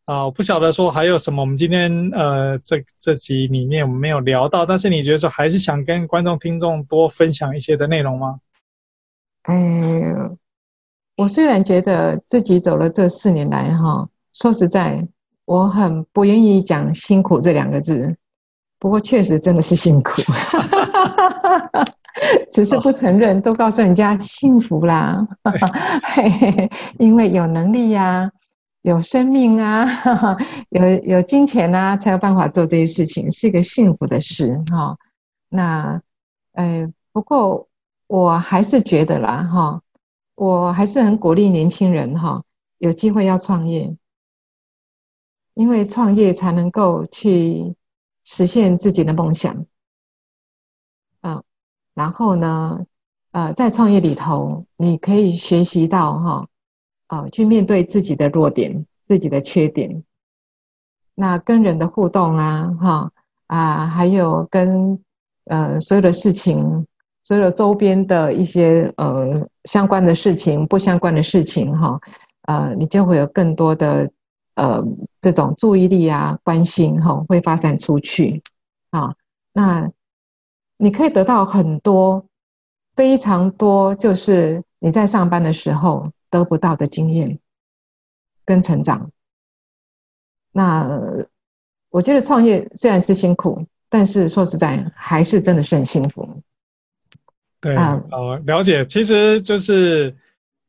[0.06, 8.40] 啊，我不晓得说还有什么，我们今天呃这这集里面我们没有聊到，但是你觉得说还是想跟观众听众多分享一些的内容吗？
[9.42, 9.54] 哎，
[11.16, 14.08] 我虽然觉得自己走了这四年来哈。
[14.32, 15.06] 说实在，
[15.44, 18.16] 我很不愿意讲“辛苦”这两个字，
[18.78, 20.22] 不过确实真的是辛苦
[22.52, 25.26] 只是不承认，都告诉人家幸福啦，
[26.98, 28.30] 因为有能力呀、啊，
[28.82, 29.86] 有生命啊，
[30.70, 34.96] 有有金钱啊，才有办法做这些事情，是一个幸福的事哈。
[35.48, 36.00] 那，
[36.52, 37.68] 呃，不过
[38.06, 39.80] 我还是觉得啦哈，
[40.34, 42.42] 我还是很鼓励年轻人哈，
[42.78, 43.96] 有机会要创业。
[45.60, 47.74] 因为创业才能够去
[48.24, 49.66] 实现自己的梦想，
[51.20, 51.44] 嗯，
[51.92, 52.86] 然后呢，
[53.32, 56.48] 呃，在创业里头，你可以学习到哈，
[57.08, 60.02] 啊，去面对自己的弱点、自己的缺点，
[61.14, 63.12] 那跟人的互动啊，哈
[63.46, 64.98] 啊，还有跟
[65.44, 66.86] 呃所有的事情、
[67.22, 72.00] 所有周边的一些呃相关的事情、不相关的事情，哈，
[72.46, 74.10] 呃，你就会有更多的。
[74.54, 74.84] 呃，
[75.20, 78.42] 这种注意力啊，关心哈、哦，会发散出去
[78.90, 79.14] 啊。
[79.52, 79.90] 那
[80.76, 82.26] 你可以得到很多，
[82.94, 87.38] 非常多，就是你在上班的时候得不到的经验
[88.44, 89.10] 跟成长。
[90.52, 90.88] 那
[91.88, 96.28] 我觉得创业虽然是辛苦，但是说实在，还是真的是很幸福。
[97.60, 100.14] 对，啊、呃，了解，其实就是。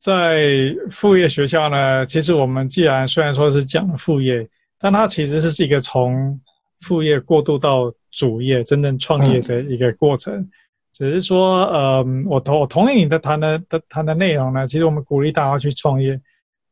[0.02, 4.46] 在副业学校呢，其实我们既然虽然说是讲副业，
[4.80, 6.40] 但它其实是一个从
[6.80, 10.44] 副业过渡到主业、真正创业的一个过程。
[10.92, 14.66] 只是说，呃，我同我同意你的谈的的谈的内容呢。
[14.66, 16.20] 其实我们鼓励大家去创业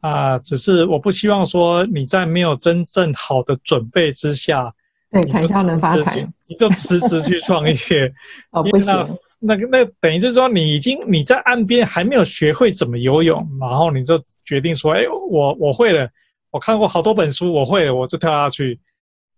[0.02, 4.74] 啊，只是我不希望说你在没有真正好的准备之下，
[5.12, 7.74] 对，谈笑能发财，你就辞职去创业，
[8.52, 8.92] 哦，不行。
[9.40, 16.10] 那个，那等于就是说，你已经你在岸边还没有学会怎么游泳，然后你就决定说：“哎，我我会了，
[16.52, 18.80] 我看过好多本书，我会了，我就跳下去。”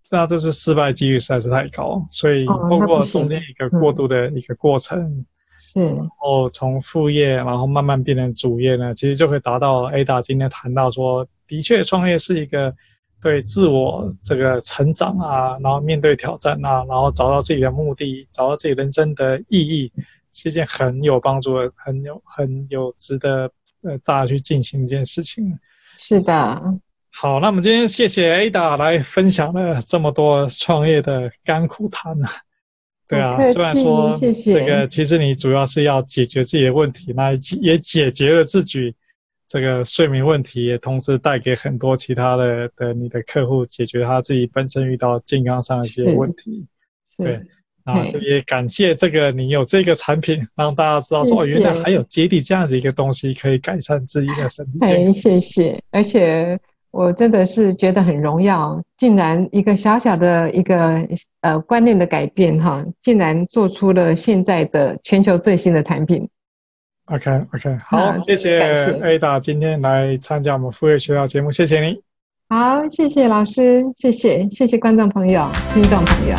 [0.10, 5.26] 那这是失败几率实在是太高，所以通过中间一个过渡的一个过程，
[5.58, 12.74] 是，然后从副业，然后慢慢变成主业呢，其实就会达到 Ada 今天谈到说，的确创业是一个。
[13.22, 19.92] 对自我这个成长啊，然后面对挑战啊，然后找到自己的目的，找到自己人生的意义，
[20.34, 23.52] 是一件很有帮助的、很有很有值得
[23.84, 25.56] 呃大家去进行一件事情。
[25.96, 26.34] 是的。
[27.14, 32.32] 好，那我们今天谢谢 Ada 来分享了这么多创业的甘苦谈啊。
[33.08, 38.96] 对啊，虽然说这个其实你主要是要解决自己的问题，那也解决了自己。
[39.52, 46.66] 这个睡眠问题也同时带给很多其他的的你的客户解决他自己本身遇到健康上的一些问题，
[47.18, 47.38] 对，
[47.84, 55.12] 啊，这也感谢这个你有这个产品，让大家知道说哦，原来还有接地这样子一个东西可以改善自己的身体健康。
[55.12, 56.58] 谢谢，而且
[56.92, 61.06] 我真的是觉得很荣耀，竟然一个小小的一个
[61.42, 66.26] 呃观念的改变哈，竟然做出了现在的全球最新的产品。
[67.12, 68.62] OK OK，好，谢谢
[69.02, 72.02] Ada 今天来参加我们副业学校节目，谢谢你。
[72.48, 76.36] 好，谢谢老师，谢谢谢谢观众朋友、听众朋友。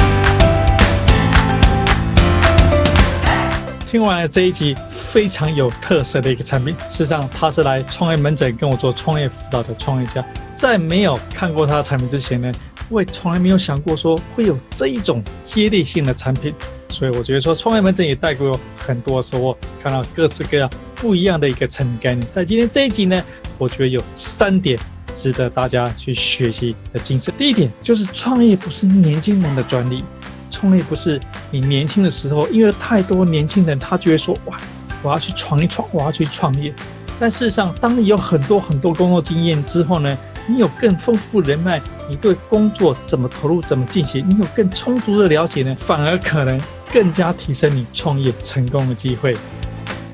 [3.86, 12.50] 听完了这一集非常有特色的一个产品，事实上他是来创业门诊跟我做创业辅导的创业家，在没有看过他的产品之前呢，
[12.92, 16.52] 我也从来没有想过说会有这一种接地性的产品。
[16.90, 22.26] 所以我觉得说，创业门诊也带给我很多收获，看到各式各样不一样的一个产品概念。
[22.30, 23.24] 在今天这一集呢，
[23.56, 24.78] 我觉得有三点
[25.14, 27.32] 值得大家去学习的精神。
[27.38, 30.04] 第一点就是创业不是年轻人的专利，
[30.50, 31.18] 创业不是
[31.50, 34.60] 你年轻的时候，因为太多年轻人他觉得说，哇，
[35.02, 36.74] 我要去闯一闯，我要去创业。
[37.18, 46.60] 但事实上，当你有很多很多工作经验之后呢，你有更丰富人脉，你对工作怎么投入、怎么进行，你有更充足的了解呢，反而可能。
[46.92, 49.34] 更加提升你创业成功的机会，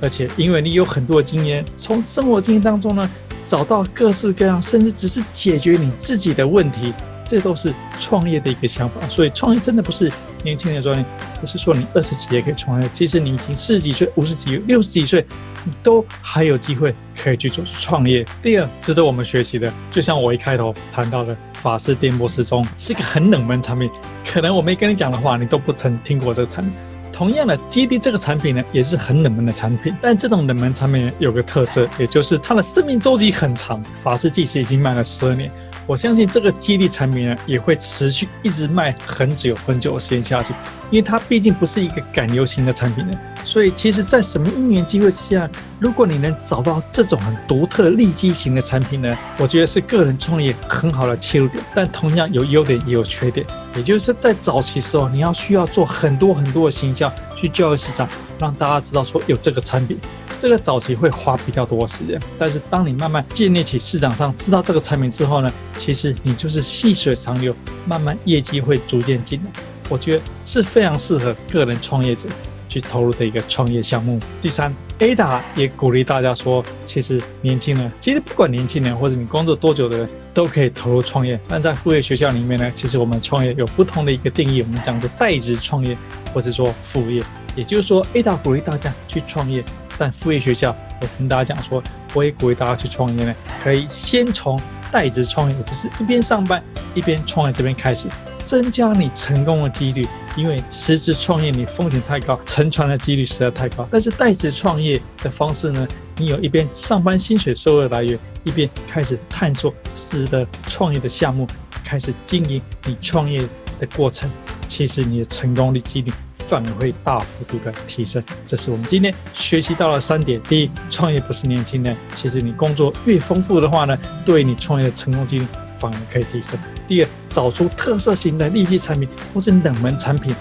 [0.00, 3.10] 而且因为你有很多经验，从生活经验当中呢，
[3.44, 6.94] 找到各式各样，甚至只是解决你自己的问题，
[7.28, 9.06] 这都是创业的一个想法。
[9.08, 10.10] 所以创业真的不是
[10.42, 11.04] 年轻人的专利，
[11.40, 15.24] 不是说你二十几岁可以创业，其实你已经四十几岁、五十几、六十几岁，
[15.64, 18.26] 你都还有机会可以去做创业。
[18.42, 23.90] 第二，值得我们学习的，就像我一开头谈到的，法式电波时钟是一个很冷门产品，
[24.26, 26.72] 可能我没跟你讲的话，你都不曾听过这个产品。
[27.10, 29.92] 同样的，基地这个产品呢，也是很冷门的产品。
[30.00, 33.82] 但这种冷门产品有个特色，也就是它的生命周期很长。
[34.00, 35.50] 法式计时已经卖了十二年，
[35.88, 40.52] 我相信这个激励产品呢，也会持续一直卖很久很久的时间下去，
[40.90, 43.18] 因为它毕竟不是一个赶流行的产品呢。
[43.42, 45.48] 所以，其实，在什么因缘机会之下，
[45.80, 51.64] 如果你能找到这种很独特利基型的产品呢，我觉得是个人创业很好的切入点。
[51.74, 53.46] 但同样有优点也有缺点。
[53.74, 58.06] 也就是在早期时候，你要需要做很多很多的行销，去教育市场，
[58.38, 59.98] 让大家知道说有这个产品。
[60.38, 67.54] 这个早期会花比较多时间，但是当你慢慢建立起市场上知道这个产品之后呢，其实你就是细水长流，
[67.86, 69.50] 慢慢业绩会逐渐进来。
[69.88, 72.28] 我觉得是非常适合个人创业者
[72.68, 74.20] 去投入的一个创业项目。
[74.40, 80.08] 第三，Ada 也鼓励大家说，其实年轻人，其实不管年轻人或者你工作多久的人。
[80.34, 85.98] 都可以投入创业，但在副业学校里面呢，其实我们创业有不同的一个定义，我们讲的代职创业，
[86.32, 87.20] 或者说副业。
[87.56, 89.64] 也就是说，Ada 鼓励大家去创业，
[89.98, 91.82] 但副业学校我跟大家讲说，
[92.14, 94.58] 我也鼓励大家去创业呢，可以先从
[94.90, 96.62] 代职创业，就是一边上班
[96.94, 98.08] 一边创业这边开始，
[98.44, 100.06] 增加你成功的几率。
[100.36, 103.88] 因为辞职创业你风险太高，沉船的几率实在太高。
[103.90, 105.86] 但是代职创业的方式呢，
[106.16, 111.44] 你有一边上班薪水收入来源，一边开始探索值得创业的项目，
[111.84, 113.42] 开始经营你创业
[113.80, 114.30] 的过程，
[114.68, 116.12] 其实你的成功率几率
[116.48, 118.20] 反而会大幅度的提升。
[118.46, 125.46] 这是我们今天学习到了三点：第一，创业不是年轻人，其实你工作越丰富的话呢，对你创业的成功几率
[125.76, 126.58] 反而可以提升。
[126.88, 130.34] 第二，找出特色型的利基产品或是冷门产品，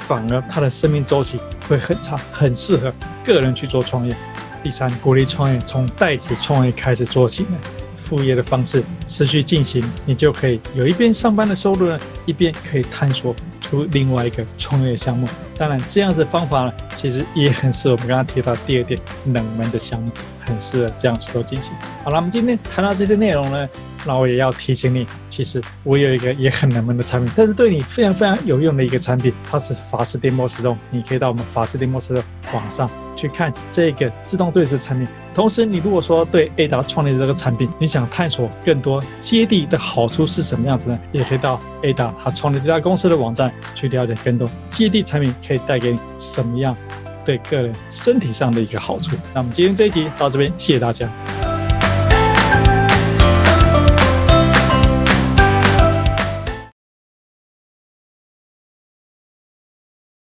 [0.00, 2.92] 反而它的生命周期会很长，很适合
[3.24, 4.14] 个人去做创业。
[4.62, 7.58] 第三，鼓励创业从代职创业开始做起呢，
[7.96, 13.34] 副业的方式持续进行，你就可以有一边上班的收入呢，一边可以探索
[13.74, 15.26] 出另外一个创业项目。
[15.56, 20.10] 当然，这样的方法呢，其实也很适合我们刚刚提到第二点冷门的项目，
[20.40, 21.72] 很适合这样去做进行。
[22.02, 23.68] 好了，我们今天谈到这些内容呢，
[24.06, 32.90] 那我也要提醒你，其实我有一个也很冷门的产品，但是对你非常非常有用的一个产品，它是法士电波时钟，你可以到我们法士电波时钟网上。
[33.16, 40.98] 去看这个自动对时产品，同时你如果说对 Ada 创立的这个产品，你想探索更多接地的好处是什么样子呢？
[41.12, 46.76] 也可以到 Ada 他创立这家公司的网站去了解更多接地产品可以带给你什么样
[47.24, 49.16] 对个人身体上的一个好处。
[49.32, 51.53] 那我们今天这一集到这边，谢谢大家。